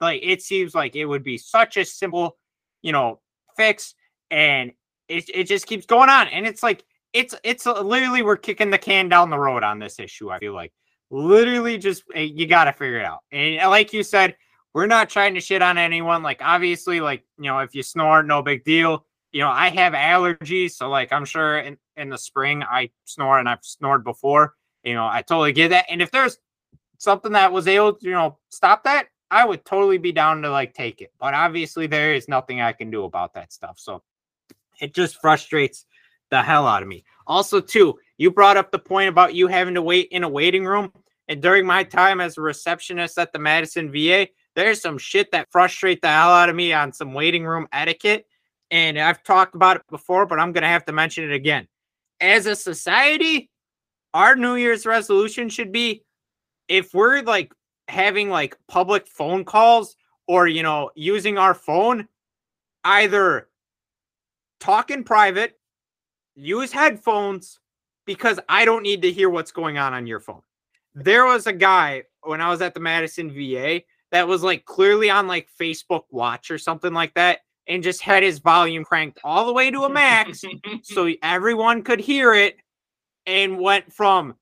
[0.00, 2.36] Like it seems like it would be such a simple,
[2.82, 3.20] you know,
[3.56, 3.94] fix,
[4.30, 4.72] and
[5.08, 6.28] it, it just keeps going on.
[6.28, 9.98] And it's like it's it's literally we're kicking the can down the road on this
[9.98, 10.30] issue.
[10.30, 10.72] I feel like
[11.10, 13.20] literally just eh, you got to figure it out.
[13.32, 14.36] And uh, like you said,
[14.74, 16.22] we're not trying to shit on anyone.
[16.22, 19.04] Like obviously, like you know, if you snore, no big deal.
[19.32, 23.38] You know, I have allergies, so like I'm sure in in the spring I snore
[23.38, 24.54] and I've snored before.
[24.84, 25.86] You know, I totally get that.
[25.90, 26.38] And if there's
[26.98, 30.50] something that was able to, you know, stop that, I would totally be down to
[30.50, 31.12] like take it.
[31.18, 33.78] But obviously, there is nothing I can do about that stuff.
[33.78, 34.02] So
[34.80, 35.84] it just frustrates
[36.30, 37.04] the hell out of me.
[37.26, 40.64] Also, too, you brought up the point about you having to wait in a waiting
[40.64, 40.92] room.
[41.28, 45.50] And during my time as a receptionist at the Madison VA, there's some shit that
[45.52, 48.26] frustrate the hell out of me on some waiting room etiquette.
[48.70, 51.68] And I've talked about it before, but I'm going to have to mention it again.
[52.20, 53.50] As a society,
[54.12, 56.02] our New Year's resolution should be
[56.66, 57.52] if we're like
[57.86, 59.96] having like public phone calls
[60.26, 62.08] or, you know, using our phone,
[62.84, 63.48] either
[64.60, 65.58] talk in private,
[66.34, 67.60] use headphones
[68.08, 70.40] because I don't need to hear what's going on on your phone.
[70.94, 73.82] There was a guy when I was at the Madison VA
[74.12, 78.22] that was like clearly on like Facebook Watch or something like that and just had
[78.22, 80.42] his volume cranked all the way to a max
[80.84, 82.56] so everyone could hear it
[83.26, 84.34] and went from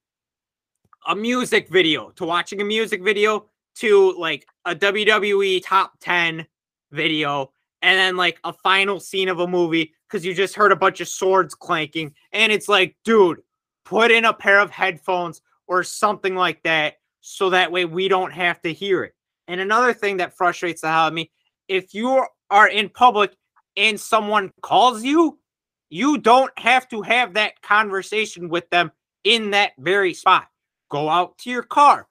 [1.09, 6.47] a music video to watching a music video to like a WWE top 10
[6.93, 7.51] video
[7.83, 11.01] and then like a final scene of a movie because you just heard a bunch
[11.01, 12.15] of swords clanking.
[12.33, 13.41] And it's like, dude,
[13.87, 18.33] put in a pair of headphones or something like that so that way we don't
[18.33, 19.15] have to hear it.
[19.49, 21.31] And another thing that frustrates the hell out of me
[21.69, 23.33] if you are in public
[23.77, 25.39] and someone calls you,
[25.89, 28.91] you don't have to have that conversation with them
[29.25, 30.49] in that very spot.
[30.91, 32.07] Go out to your car,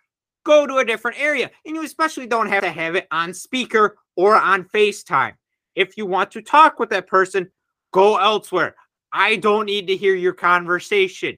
[0.46, 3.98] go to a different area, and you especially don't have to have it on speaker
[4.16, 5.34] or on FaceTime.
[5.76, 7.50] If you want to talk with that person,
[7.92, 8.76] go elsewhere.
[9.12, 11.38] I don't need to hear your conversation.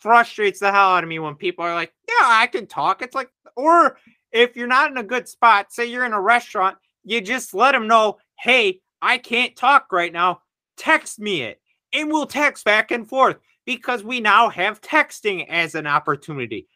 [0.00, 3.02] Frustrates the hell out of me when people are like, Yeah, I can talk.
[3.02, 3.98] It's like, or
[4.32, 7.72] if you're not in a good spot, say you're in a restaurant, you just let
[7.72, 10.40] them know, Hey, I can't talk right now.
[10.76, 11.60] Text me it.
[11.92, 16.68] And we'll text back and forth because we now have texting as an opportunity.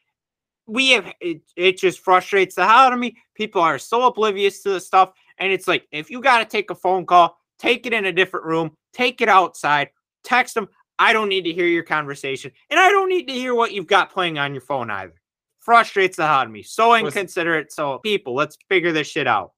[0.67, 3.17] We have it, it just frustrates the hell out of me.
[3.35, 5.13] People are so oblivious to the stuff.
[5.39, 8.13] And it's like, if you got to take a phone call, take it in a
[8.13, 9.91] different room, take it outside,
[10.23, 10.69] text them.
[11.01, 12.53] I don't need to hear your conversation.
[12.69, 15.15] And I don't need to hear what you've got playing on your phone either.
[15.59, 16.63] Frustrates the hell out of me.
[16.63, 17.73] So inconsiderate.
[17.73, 19.53] So, people, let's figure this shit out.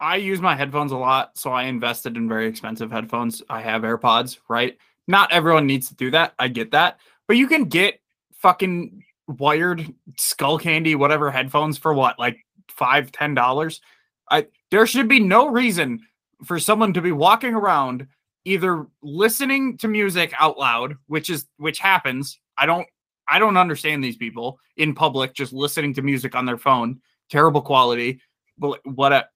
[0.00, 3.40] I use my headphones a lot, so I invested in very expensive headphones.
[3.48, 4.76] I have AirPods, right?
[5.06, 6.34] Not everyone needs to do that.
[6.40, 6.98] I get that.
[7.28, 8.00] But you can get
[8.34, 9.86] fucking wired
[10.18, 13.80] Skullcandy, whatever headphones for what, like five, ten dollars?
[14.28, 16.00] I there should be no reason
[16.44, 18.08] for someone to be walking around
[18.44, 22.38] either listening to music out loud, which is which happens.
[22.56, 22.86] I don't
[23.28, 27.62] I don't understand these people in public just listening to music on their phone, terrible
[27.62, 28.20] quality.
[28.58, 29.28] But what a,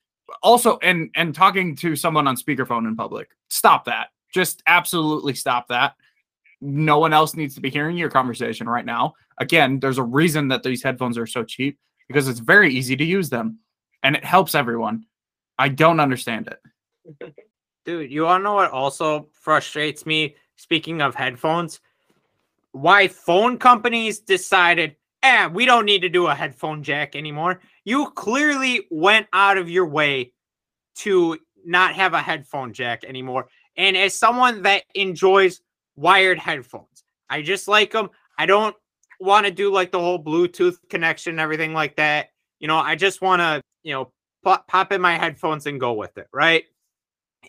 [0.43, 3.29] also and and talking to someone on speakerphone in public.
[3.49, 4.09] Stop that.
[4.35, 5.95] Just absolutely stop that.
[6.61, 9.15] No one else needs to be hearing your conversation right now.
[9.39, 11.79] Again, there's a reason that these headphones are so cheap
[12.09, 13.59] because it's very easy to use them
[14.03, 15.05] and it helps everyone.
[15.59, 17.35] I don't understand it.
[17.87, 20.35] Dude, you to know what also frustrates me?
[20.57, 21.81] Speaking of headphones,
[22.73, 27.61] why phone companies decided, eh, we don't need to do a headphone jack anymore.
[27.85, 30.33] You clearly went out of your way
[30.97, 33.49] to not have a headphone jack anymore.
[33.77, 35.61] And as someone that enjoys
[35.95, 38.11] wired headphones, I just like them.
[38.37, 38.75] I don't
[39.21, 42.31] want to do like the whole Bluetooth connection and everything like that.
[42.59, 44.13] You know, I just want to, you know,
[44.43, 46.65] pop, pop in my headphones and go with it, right?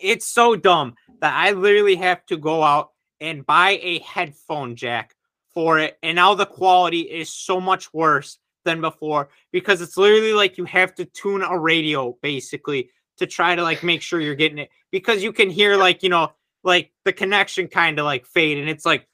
[0.00, 2.90] It's so dumb that I literally have to go out
[3.20, 5.14] and buy a headphone jack
[5.52, 5.98] for it.
[6.02, 10.64] And now the quality is so much worse than before because it's literally like you
[10.66, 14.70] have to tune a radio basically to try to like make sure you're getting it
[14.90, 16.32] because you can hear like, you know,
[16.62, 18.58] like the connection kind of like fade.
[18.58, 19.08] And it's like,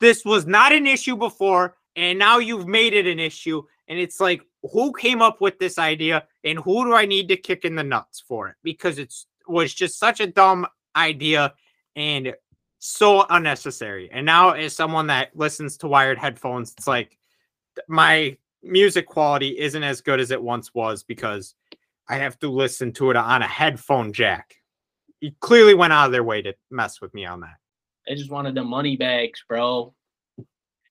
[0.00, 1.76] this was not an issue before.
[1.96, 3.62] And now you've made it an issue.
[3.88, 7.36] And it's like, who came up with this idea and who do I need to
[7.36, 8.56] kick in the nuts for it?
[8.62, 11.54] Because it's was just such a dumb idea
[11.96, 12.34] and
[12.78, 14.08] so unnecessary.
[14.12, 17.18] And now, as someone that listens to wired headphones, it's like
[17.88, 21.54] my music quality isn't as good as it once was because
[22.08, 24.54] I have to listen to it on a headphone jack.
[25.20, 27.56] You clearly went out of their way to mess with me on that.
[28.06, 29.94] They just wanted the money bags, bro.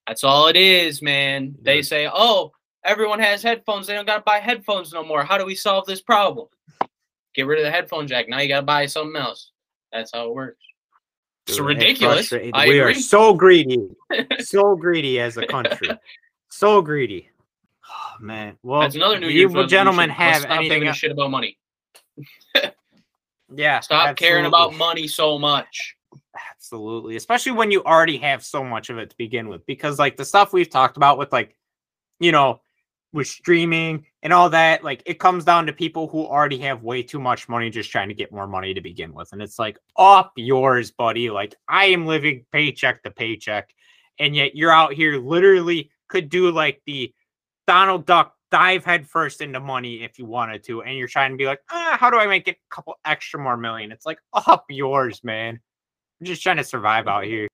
[0.06, 1.56] That's all it is, man.
[1.62, 2.52] They say, "Oh,
[2.84, 3.88] everyone has headphones.
[3.88, 5.24] They don't gotta buy headphones no more.
[5.24, 6.48] How do we solve this problem?
[7.38, 8.28] Get rid of the headphone jack.
[8.28, 9.52] Now you gotta buy something else.
[9.94, 10.58] That's how it works.
[11.46, 12.32] It's ridiculous.
[12.32, 13.88] we are so greedy,
[14.40, 15.90] so greedy as a country,
[16.50, 17.30] so greedy.
[17.90, 20.92] Oh, man, well, That's another New you gentlemen have stop anything?
[20.92, 21.58] shit about money.
[23.54, 25.96] Yeah, Stop caring about money so much.
[26.52, 27.16] Absolutely.
[27.16, 29.66] Especially when you already have so much of it to begin with.
[29.66, 31.56] Because like the stuff we've talked about with like,
[32.20, 32.60] you know,
[33.14, 37.02] with streaming and all that, like it comes down to people who already have way
[37.02, 39.32] too much money just trying to get more money to begin with.
[39.34, 41.30] And it's like up yours, buddy.
[41.30, 43.74] Like I am living paycheck to paycheck.
[44.20, 47.14] And yet you're out here literally could do like the
[47.66, 50.84] Donald Duck dive headfirst into money if you wanted to.
[50.84, 53.40] And you're trying to be like, ah, how do I make it a couple extra
[53.40, 53.92] more million?
[53.92, 55.60] It's like up yours, man.
[56.20, 57.48] I'm just trying to survive out here.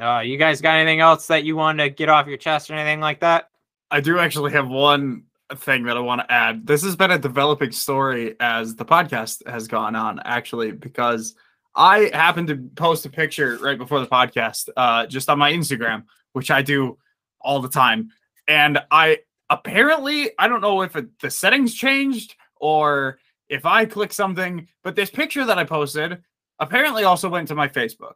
[0.00, 2.74] Uh, you guys got anything else that you want to get off your chest or
[2.74, 3.48] anything like that?
[3.90, 5.24] I do actually have one
[5.56, 6.66] thing that I want to add.
[6.66, 11.34] This has been a developing story as the podcast has gone on, actually, because
[11.74, 16.04] I happened to post a picture right before the podcast, uh, just on my Instagram,
[16.32, 16.98] which I do
[17.40, 18.10] all the time.
[18.46, 19.18] And I
[19.48, 23.18] apparently, I don't know if it, the settings changed or
[23.48, 26.22] if I click something, but this picture that I posted
[26.58, 28.14] apparently also went to my Facebook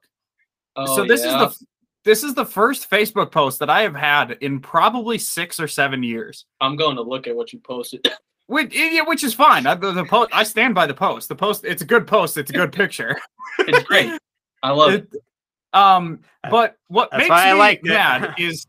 [0.76, 1.48] Oh, so this yeah.
[1.48, 1.66] is the
[2.04, 6.02] this is the first Facebook post that I have had in probably six or seven
[6.02, 6.46] years.
[6.60, 8.06] I'm going to look at what you posted.
[8.48, 9.66] Which, yeah, which is fine.
[9.66, 11.28] I, the, the post, I stand by the post.
[11.28, 12.36] The post, it's a good post.
[12.36, 13.16] It's a good picture.
[13.60, 14.10] It's great.
[14.62, 15.08] I love it.
[15.12, 15.22] It-
[15.72, 17.90] um, but what That's makes why I me liked it.
[17.90, 18.66] mad is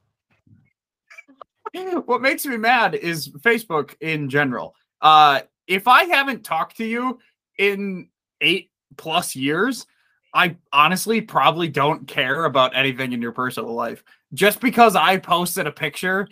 [2.05, 4.75] what makes me mad is Facebook in general.
[5.01, 7.19] Uh, if I haven't talked to you
[7.57, 8.07] in
[8.41, 9.85] eight plus years,
[10.33, 14.03] I honestly probably don't care about anything in your personal life.
[14.33, 16.27] Just because I posted a picture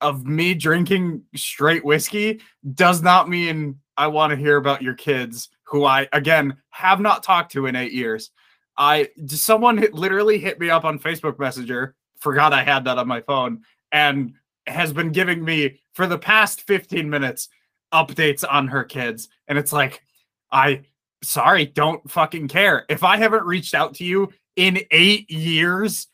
[0.00, 2.40] of me drinking straight whiskey
[2.74, 7.22] does not mean I want to hear about your kids who I again have not
[7.22, 8.30] talked to in 8 years.
[8.76, 13.20] I someone literally hit me up on Facebook Messenger, forgot I had that on my
[13.20, 14.34] phone and
[14.66, 17.48] has been giving me for the past 15 minutes
[17.92, 20.02] updates on her kids and it's like
[20.50, 20.82] I
[21.24, 22.84] sorry, don't fucking care.
[22.88, 26.08] If I haven't reached out to you in 8 years,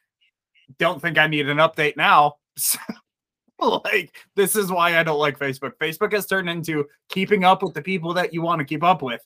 [0.78, 2.34] don't think I need an update now.
[3.60, 5.72] like this is why I don't like Facebook.
[5.80, 9.02] Facebook has turned into keeping up with the people that you want to keep up
[9.02, 9.22] with.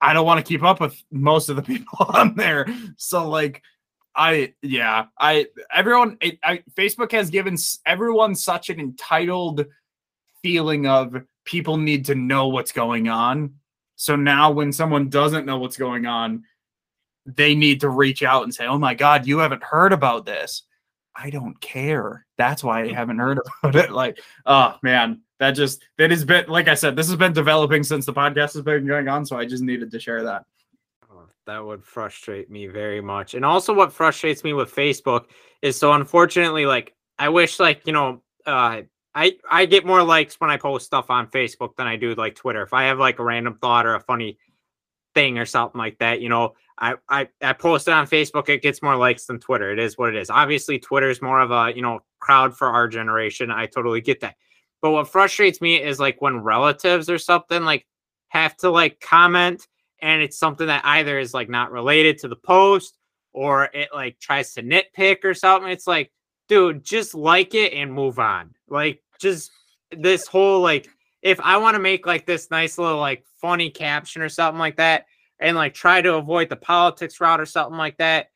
[0.00, 2.66] I don't want to keep up with most of the people on there.
[2.96, 3.62] So like
[4.16, 9.66] I yeah, I everyone it, I, Facebook has given everyone such an entitled
[10.42, 13.54] feeling of people need to know what's going on.
[13.96, 16.44] So now when someone doesn't know what's going on,
[17.26, 20.62] they need to reach out and say, "Oh my god, you haven't heard about this."
[21.16, 22.26] I don't care.
[22.36, 23.92] That's why I haven't heard about it.
[23.92, 27.82] Like, oh man, that just that has been like I said, this has been developing
[27.82, 29.24] since the podcast has been going on.
[29.24, 30.44] So I just needed to share that.
[31.10, 33.34] Oh, That would frustrate me very much.
[33.34, 35.26] And also what frustrates me with Facebook
[35.62, 38.82] is so unfortunately, like I wish like, you know, uh
[39.14, 42.34] I I get more likes when I post stuff on Facebook than I do like
[42.34, 42.62] Twitter.
[42.62, 44.38] If I have like a random thought or a funny
[45.14, 48.62] thing or something like that, you know, I I, I post it on Facebook, it
[48.62, 49.72] gets more likes than Twitter.
[49.72, 50.30] It is what it is.
[50.30, 53.50] Obviously, Twitter is more of a, you know, crowd for our generation.
[53.50, 54.36] I totally get that.
[54.82, 57.86] But what frustrates me is like when relatives or something like
[58.28, 59.66] have to like comment
[60.00, 62.98] and it's something that either is like not related to the post
[63.32, 65.70] or it like tries to nitpick or something.
[65.70, 66.10] It's like,
[66.48, 68.54] dude, just like it and move on.
[68.68, 69.50] Like, just
[69.90, 70.88] this whole like,
[71.22, 74.76] if I want to make like this nice little like funny caption or something like
[74.76, 75.06] that,
[75.40, 78.28] and like try to avoid the politics route or something like that,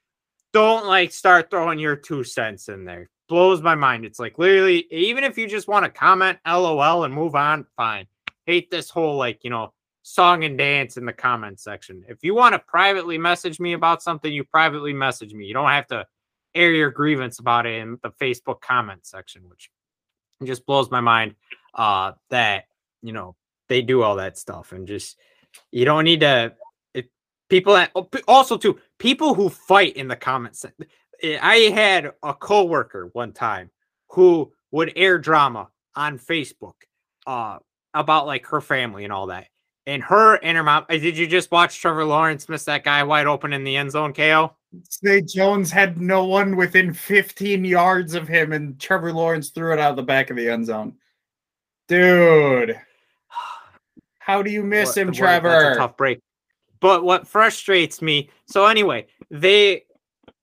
[0.53, 3.11] don't like start throwing your two cents in there.
[3.29, 4.05] Blows my mind.
[4.05, 8.07] It's like literally, even if you just want to comment LOL and move on, fine.
[8.47, 9.73] Hate this whole like, you know,
[10.03, 12.03] song and dance in the comment section.
[12.09, 15.45] If you want to privately message me about something, you privately message me.
[15.45, 16.07] You don't have to
[16.55, 19.69] air your grievance about it in the Facebook comment section, which
[20.45, 21.35] just blows my mind
[21.75, 22.65] uh that
[23.03, 23.35] you know
[23.69, 25.19] they do all that stuff and just
[25.71, 26.53] you don't need to
[26.95, 27.11] it,
[27.49, 30.65] people that oh, also too people who fight in the comments
[31.23, 33.71] eh, i had a coworker one time
[34.11, 36.75] who would air drama on facebook
[37.27, 37.59] uh
[37.95, 39.47] about like her family and all that
[39.87, 43.03] and her and her mom uh, did you just watch trevor lawrence miss that guy
[43.03, 44.55] wide open in the end zone ko
[44.93, 49.79] Zay Jones had no one within 15 yards of him, and Trevor Lawrence threw it
[49.79, 50.95] out of the back of the end zone.
[51.89, 52.79] Dude,
[54.19, 55.73] how do you miss What- him, Trevor?
[55.73, 56.21] a tough break.
[56.81, 59.85] But what frustrates me, so anyway, they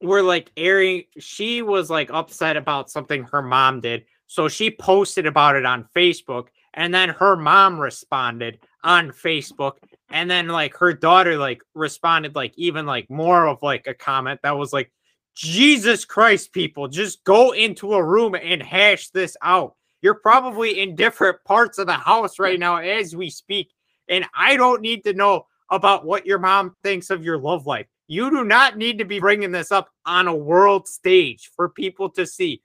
[0.01, 1.03] were like airing.
[1.17, 5.87] She was like upset about something her mom did, so she posted about it on
[5.95, 9.75] Facebook, and then her mom responded on Facebook,
[10.15, 14.39] and then like her daughter like responded like even like more of like a comment
[14.43, 14.89] that was like,
[15.35, 19.75] Jesus Christ, people, just go into a room and hash this out.
[20.01, 23.73] You're probably in different parts of the house right now as we speak.
[24.07, 27.87] And I don't need to know about what your mom thinks of your love life.
[28.07, 32.09] You do not need to be bringing this up on a world stage for people
[32.11, 32.61] to see.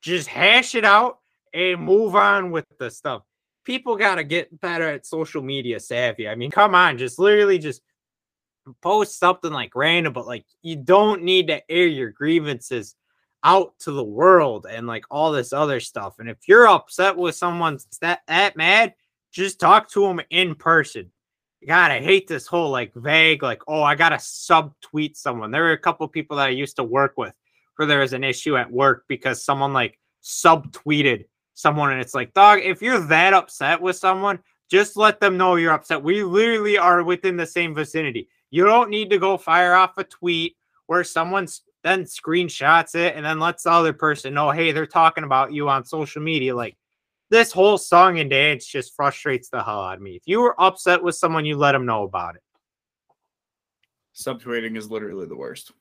[0.00, 1.18] Just hash it out
[1.52, 3.24] and move on with the stuff.
[3.64, 6.28] People got to get better at social media savvy.
[6.28, 7.82] I mean, come on, just literally just
[8.82, 12.96] post something like random, but like you don't need to air your grievances
[13.42, 16.18] out to the world and like all this other stuff.
[16.18, 18.94] And if you're upset with someone that that mad,
[19.32, 21.10] just talk to them in person.
[21.66, 25.50] God, I hate this whole like vague, like, oh, I gotta subtweet someone.
[25.50, 27.34] There were a couple people that I used to work with
[27.76, 31.24] where there was an issue at work because someone like subtweeted
[31.54, 34.38] someone, and it's like, dog, if you're that upset with someone,
[34.70, 36.02] just let them know you're upset.
[36.02, 38.28] We literally are within the same vicinity.
[38.50, 43.24] You don't need to go fire off a tweet where someone's then screenshots it and
[43.24, 46.56] then lets the other person know, hey, they're talking about you on social media.
[46.56, 46.76] Like
[47.30, 50.16] this whole song and dance just frustrates the hell out of me.
[50.16, 52.42] If you were upset with someone, you let them know about it.
[54.16, 55.72] Subtweeting is literally the worst.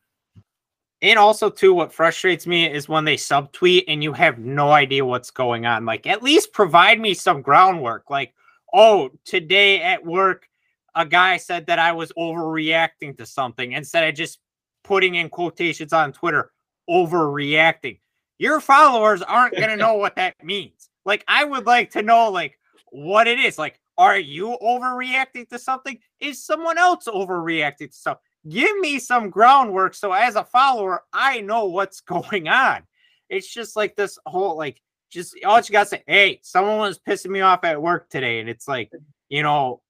[1.03, 5.03] And also, too, what frustrates me is when they subtweet and you have no idea
[5.03, 5.83] what's going on.
[5.85, 8.09] Like, at least provide me some groundwork.
[8.09, 8.33] Like,
[8.73, 10.47] oh, today at work,
[10.95, 14.39] a guy said that I was overreacting to something instead of just
[14.85, 16.51] putting in quotations on Twitter,
[16.89, 17.99] overreacting.
[18.37, 20.89] Your followers aren't going to know what that means.
[21.03, 22.57] Like, I would like to know, like,
[22.91, 23.57] what it is.
[23.57, 25.99] Like, are you overreacting to something?
[26.21, 28.21] Is someone else overreacting to something?
[28.47, 32.83] Give me some groundwork so as a follower, I know what's going on.
[33.29, 36.99] It's just like this whole, like, just all you got to say, hey, someone was
[36.99, 38.39] pissing me off at work today.
[38.39, 38.99] And it's like, mm.
[39.29, 39.81] you know,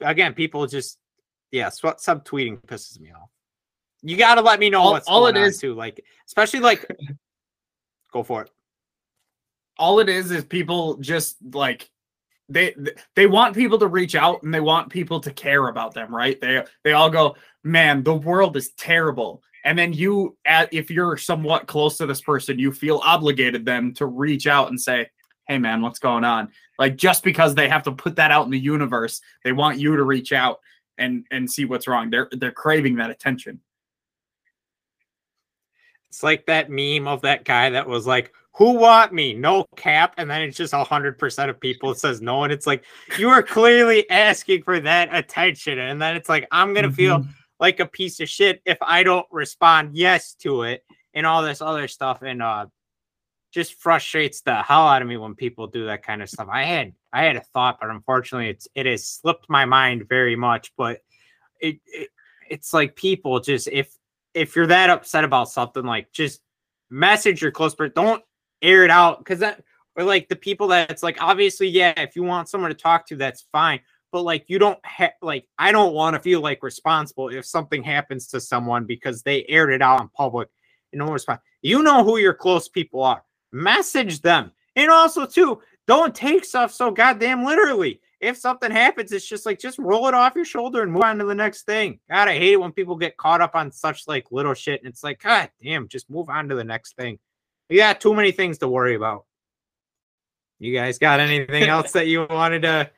[0.00, 0.98] again, people just,
[1.50, 3.30] yeah, sw- subtweeting pisses me off.
[4.02, 5.74] You got to let me know All- what's all it on too.
[5.74, 6.86] Like, especially like,
[8.12, 8.50] go for it.
[9.78, 11.90] all it is is people just like
[12.48, 12.74] they
[13.14, 16.40] they want people to reach out and they want people to care about them right?
[16.40, 19.42] They they all go man the world is terrible.
[19.64, 24.06] And then you if you're somewhat close to this person you feel obligated then to
[24.06, 25.08] reach out and say
[25.46, 26.50] hey man what's going on?
[26.78, 29.96] Like just because they have to put that out in the universe they want you
[29.96, 30.60] to reach out
[30.98, 32.10] and and see what's wrong.
[32.10, 33.60] They're they're craving that attention.
[36.10, 40.14] It's like that meme of that guy that was like, "Who want me?" No cap,
[40.18, 42.84] and then it's just a hundred percent of people says no, and it's like
[43.18, 47.24] you are clearly asking for that attention, and then it's like I'm gonna feel
[47.60, 50.84] like a piece of shit if I don't respond yes to it,
[51.14, 52.66] and all this other stuff, and uh,
[53.50, 56.48] just frustrates the hell out of me when people do that kind of stuff.
[56.50, 60.36] I had I had a thought, but unfortunately, it's it has slipped my mind very
[60.36, 61.00] much, but
[61.60, 62.10] it, it
[62.50, 63.94] it's like people just if
[64.34, 66.40] if you're that upset about something, like just
[66.90, 67.92] message your close person.
[67.94, 68.22] Don't
[68.62, 69.62] air it out because that
[69.96, 73.16] or like the people that's like obviously, yeah, if you want someone to talk to,
[73.16, 73.80] that's fine.
[74.12, 77.82] But like you don't have like I don't want to feel like responsible if something
[77.82, 80.48] happens to someone because they aired it out in public
[80.92, 81.16] and no.
[81.62, 83.22] You know who your close people are.
[83.52, 84.52] Message them.
[84.76, 88.00] And also too, don't take stuff so goddamn literally.
[88.20, 91.18] If something happens, it's just like just roll it off your shoulder and move on
[91.18, 92.00] to the next thing.
[92.10, 94.88] God, I hate it when people get caught up on such like little shit, and
[94.90, 97.18] it's like, God damn, just move on to the next thing.
[97.68, 99.24] You got too many things to worry about.
[100.58, 102.90] You guys got anything else that you wanted to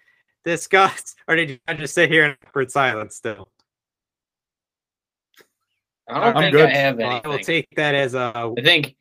[0.44, 3.48] discuss, or did you just sit here in awkward silence still?
[6.08, 6.68] I don't I'm think good.
[6.68, 7.30] I have Well, I anything.
[7.30, 8.96] will take that as a all I think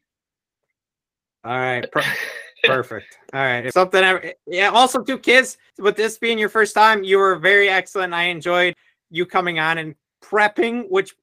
[1.43, 1.91] right.
[1.91, 2.03] per-
[2.65, 3.17] Perfect.
[3.33, 3.65] All right.
[3.65, 4.69] If something ever, yeah.
[4.69, 8.13] Also, two Kyz, with this being your first time, you were very excellent.
[8.13, 8.75] I enjoyed
[9.09, 11.15] you coming on and prepping, which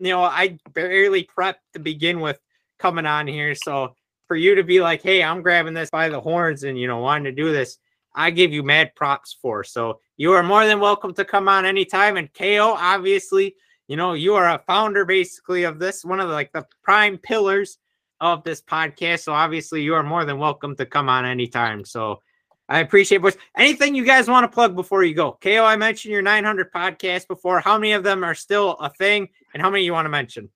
[0.00, 2.40] you know I barely prepped to begin with
[2.80, 3.54] coming on here.
[3.54, 3.94] So
[4.26, 6.98] for you to be like, "Hey, I'm grabbing this by the horns," and you know
[6.98, 7.78] wanting to do this,
[8.14, 9.62] I give you mad props for.
[9.64, 12.16] So you are more than welcome to come on anytime.
[12.16, 16.34] And KO, obviously, you know you are a founder basically of this, one of the,
[16.34, 17.78] like the prime pillars
[18.20, 19.20] of this podcast.
[19.20, 21.84] So obviously you are more than welcome to come on anytime.
[21.84, 22.20] So
[22.68, 23.36] I appreciate boys.
[23.56, 25.32] Anything you guys want to plug before you go?
[25.42, 27.60] KO, I mentioned your 900 podcasts before.
[27.60, 30.50] How many of them are still a thing and how many you want to mention?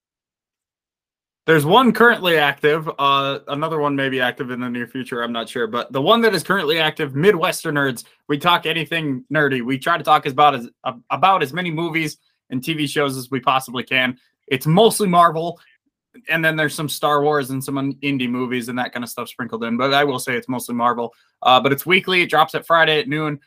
[1.47, 2.89] There's one currently active.
[2.99, 5.23] Uh, another one may be active in the near future.
[5.23, 8.05] I'm not sure, but the one that is currently active, Midwestern Nerds.
[8.29, 9.63] We talk anything nerdy.
[9.63, 10.71] We try to talk about as
[11.11, 12.17] about as many movies
[12.49, 14.19] and TV shows as we possibly can.
[14.47, 15.61] It's mostly Marvel,
[16.31, 19.29] and then there's some Star Wars and some indie movies and that kind of stuff
[19.29, 19.77] sprinkled in.
[19.77, 21.13] But I will say it's mostly Marvel.
[21.43, 22.23] Uh, but it's weekly.
[22.23, 23.39] It drops at Friday at noon.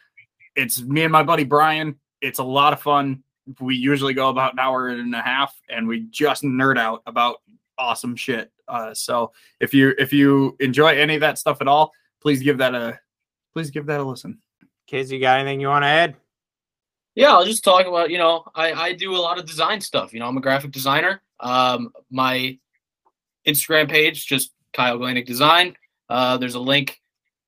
[0.55, 1.95] It's me and my buddy Brian.
[2.21, 3.23] It's a lot of fun.
[3.59, 7.37] We usually go about an hour and a half, and we just nerd out about
[7.77, 8.51] awesome shit.
[8.67, 11.91] Uh, so if you if you enjoy any of that stuff at all,
[12.21, 12.99] please give that a
[13.53, 14.39] please give that a listen.
[14.89, 16.15] Kyz, you got anything you want to add?
[17.15, 20.13] Yeah, I'll just talk about, you know, I, I do a lot of design stuff.
[20.13, 21.21] You know, I'm a graphic designer.
[21.39, 22.57] Um, my
[23.47, 25.75] Instagram page, just Kyle Glainyk Design.
[26.09, 27.01] Uh, there's a link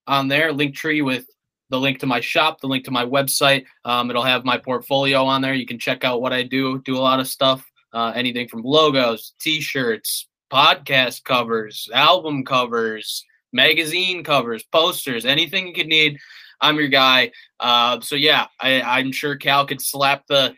[0.08, 1.28] on there, Linktree with
[1.70, 3.66] the link to my shop, the link to my website.
[3.86, 5.54] Um, it'll have my portfolio on there.
[5.54, 8.62] You can check out what I do, do a lot of stuff uh, anything from
[8.64, 16.18] logos, t-shirts, podcast covers, album covers, magazine covers, posters, anything you could need.
[16.62, 17.32] I'm your guy.
[17.60, 20.54] Uh, so yeah, I, am sure Cal could slap the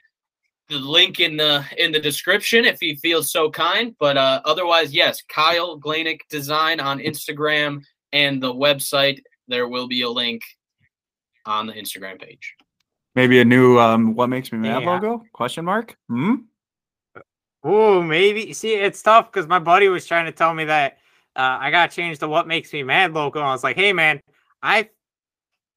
[0.69, 3.95] the link in the in the description if he feels so kind.
[3.99, 7.81] But uh, otherwise, yes, Kyle Glainyk Design on Instagram
[8.13, 9.21] and the website.
[9.47, 10.41] There will be a link
[11.45, 12.55] on the Instagram page.
[13.15, 14.89] Maybe a new um, "What Makes Me Mad" yeah.
[14.89, 15.23] logo?
[15.33, 15.95] Question mark.
[16.07, 16.35] Hmm.
[17.63, 18.53] Oh, maybe.
[18.53, 20.97] See, it's tough because my buddy was trying to tell me that
[21.35, 23.39] uh, I got changed to "What Makes Me Mad" logo.
[23.39, 24.19] And I was like, "Hey, man,
[24.63, 24.89] I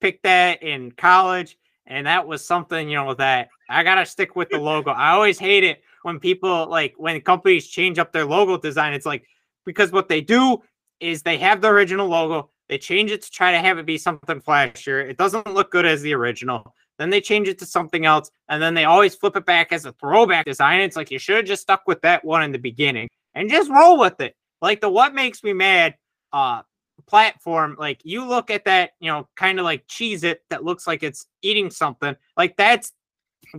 [0.00, 4.48] picked that in college, and that was something you know that I gotta stick with
[4.50, 4.90] the logo.
[4.90, 8.94] I always hate it when people like when companies change up their logo design.
[8.94, 9.24] It's like
[9.66, 10.62] because what they do
[11.00, 13.98] is they have the original logo, they change it to try to have it be
[13.98, 15.08] something flashier.
[15.08, 16.74] It doesn't look good as the original.
[16.98, 19.84] Then they change it to something else, and then they always flip it back as
[19.84, 20.80] a throwback design.
[20.80, 23.70] It's like you should have just stuck with that one in the beginning and just
[23.70, 24.36] roll with it.
[24.62, 25.94] Like the what makes me mad
[26.32, 26.62] uh
[27.06, 30.86] platform, like you look at that, you know, kind of like cheese it that looks
[30.86, 32.16] like it's eating something.
[32.36, 32.92] Like that's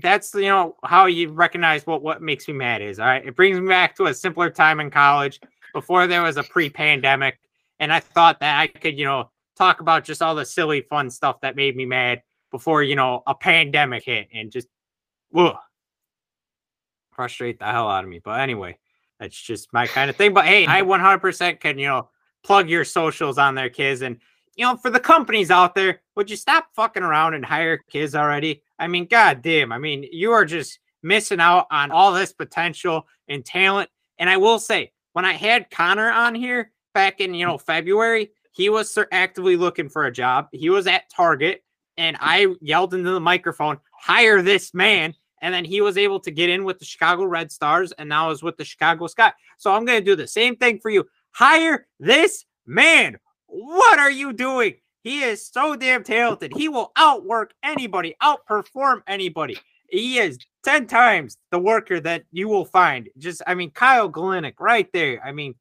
[0.02, 3.00] that's you know how you recognize what what makes me mad is.
[3.00, 3.26] All right.
[3.26, 5.40] It brings me back to a simpler time in college
[5.74, 7.40] before there was a pre-pandemic.
[7.80, 11.10] And I thought that I could, you know, talk about just all the silly fun
[11.10, 12.22] stuff that made me mad
[12.56, 14.70] before you know a pandemic hit and just
[15.30, 15.58] whoa
[17.12, 18.20] frustrate the hell out of me.
[18.20, 18.78] But anyway,
[19.20, 20.34] that's just my kind of thing.
[20.34, 22.10] But hey, I 100% can you know
[22.46, 24.18] plug your socials on there, Kyz, and
[24.56, 28.16] you know for the companies out there, would you stop fucking around and hire Kyz
[28.16, 28.64] already?
[28.80, 33.06] I mean, god damn, I mean you are just missing out on all this potential
[33.28, 33.90] and talent.
[34.18, 37.50] And I will say, when I had Connor on here back in you mm.
[37.50, 40.48] know February, he was actively looking for a job.
[40.54, 41.62] He was at Target
[41.98, 45.14] and I yelled into the microphone, hire this man.
[45.42, 48.32] And then he was able to get in with the Chicago Red Stars and now
[48.32, 49.32] is with the Chicago Sky.
[49.58, 51.06] So I'm going to do the same thing for you.
[51.32, 53.18] Hire this man.
[53.48, 54.76] What are you doing?
[55.04, 56.52] He is so damn talented.
[56.56, 59.58] He will outwork anybody, outperform anybody.
[59.88, 63.10] He is 10 times the worker that you will find.
[63.20, 65.22] Just, I mean, Kyle Glainyk right there.
[65.24, 65.54] I mean,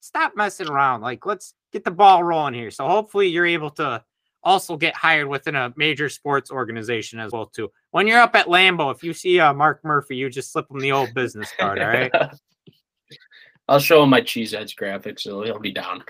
[0.00, 1.00] stop messing around.
[1.00, 2.70] Like, let's get the ball rolling here.
[2.70, 4.04] So hopefully you're able to
[4.42, 7.70] also get hired within a major sports organization as well too.
[7.90, 10.80] When you're up at Lambeau, if you see uh, Mark Murphy, you just slip him
[10.80, 11.78] the old business card.
[11.78, 12.12] All right.
[13.68, 16.02] I'll show him my cheese edge graphics, so he'll be down.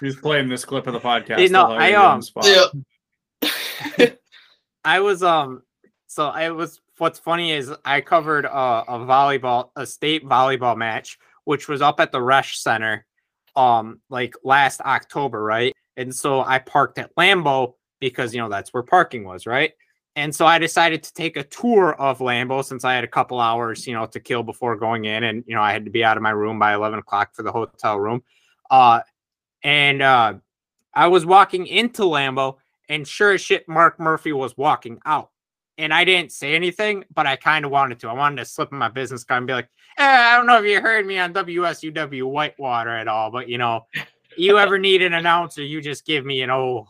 [0.00, 1.50] He's playing this clip of the podcast.
[1.50, 4.10] No, I um, yeah.
[4.84, 5.62] I was um,
[6.08, 6.80] so I was.
[6.98, 12.00] What's funny is I covered a, a volleyball, a state volleyball match, which was up
[12.00, 13.06] at the Resch Center,
[13.56, 15.74] um, like last October, right?
[15.96, 19.72] And so I parked at Lambeau because, you know, that's where parking was, right?
[20.14, 23.40] And so I decided to take a tour of Lambeau since I had a couple
[23.40, 25.24] hours, you know, to kill before going in.
[25.24, 27.42] And, you know, I had to be out of my room by 11 o'clock for
[27.42, 28.22] the hotel room.
[28.70, 29.00] Uh,
[29.62, 30.34] and uh,
[30.94, 32.56] I was walking into Lambeau,
[32.88, 35.30] and sure as shit, Mark Murphy was walking out.
[35.78, 38.08] And I didn't say anything, but I kind of wanted to.
[38.08, 40.62] I wanted to slip in my business card and be like, eh, I don't know
[40.62, 43.86] if you heard me on WSUW Whitewater at all, but, you know,
[44.36, 46.88] you ever need an announcer, you just give me an old,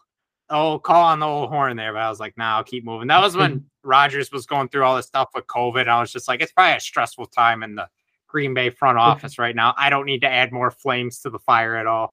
[0.51, 1.93] old call on the old horn there.
[1.93, 3.09] But I was like, nah, I'll keep moving.
[3.09, 5.89] That was when Rodgers was going through all this stuff with COVID.
[5.89, 7.89] I was just like, it's probably a stressful time in the
[8.29, 9.75] Green Bay front office right now.
[9.77, 12.13] I don't need to add more flames to the fire at all.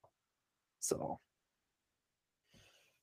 [0.80, 1.19] So,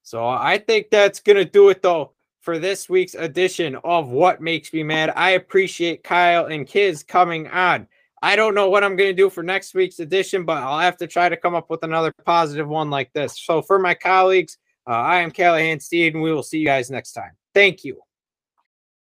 [0.02, 4.72] so I think that's gonna do it though for this week's edition of What Makes
[4.72, 5.12] Me Mad.
[5.16, 7.88] I appreciate Kyle and Kyz coming on.
[8.26, 10.96] I don't know what I'm going to do for next week's edition, but I'll have
[10.96, 13.38] to try to come up with another positive one like this.
[13.40, 16.90] So, for my colleagues, uh, I am Callahan Steed, and we will see you guys
[16.90, 17.30] next time.
[17.54, 18.02] Thank you.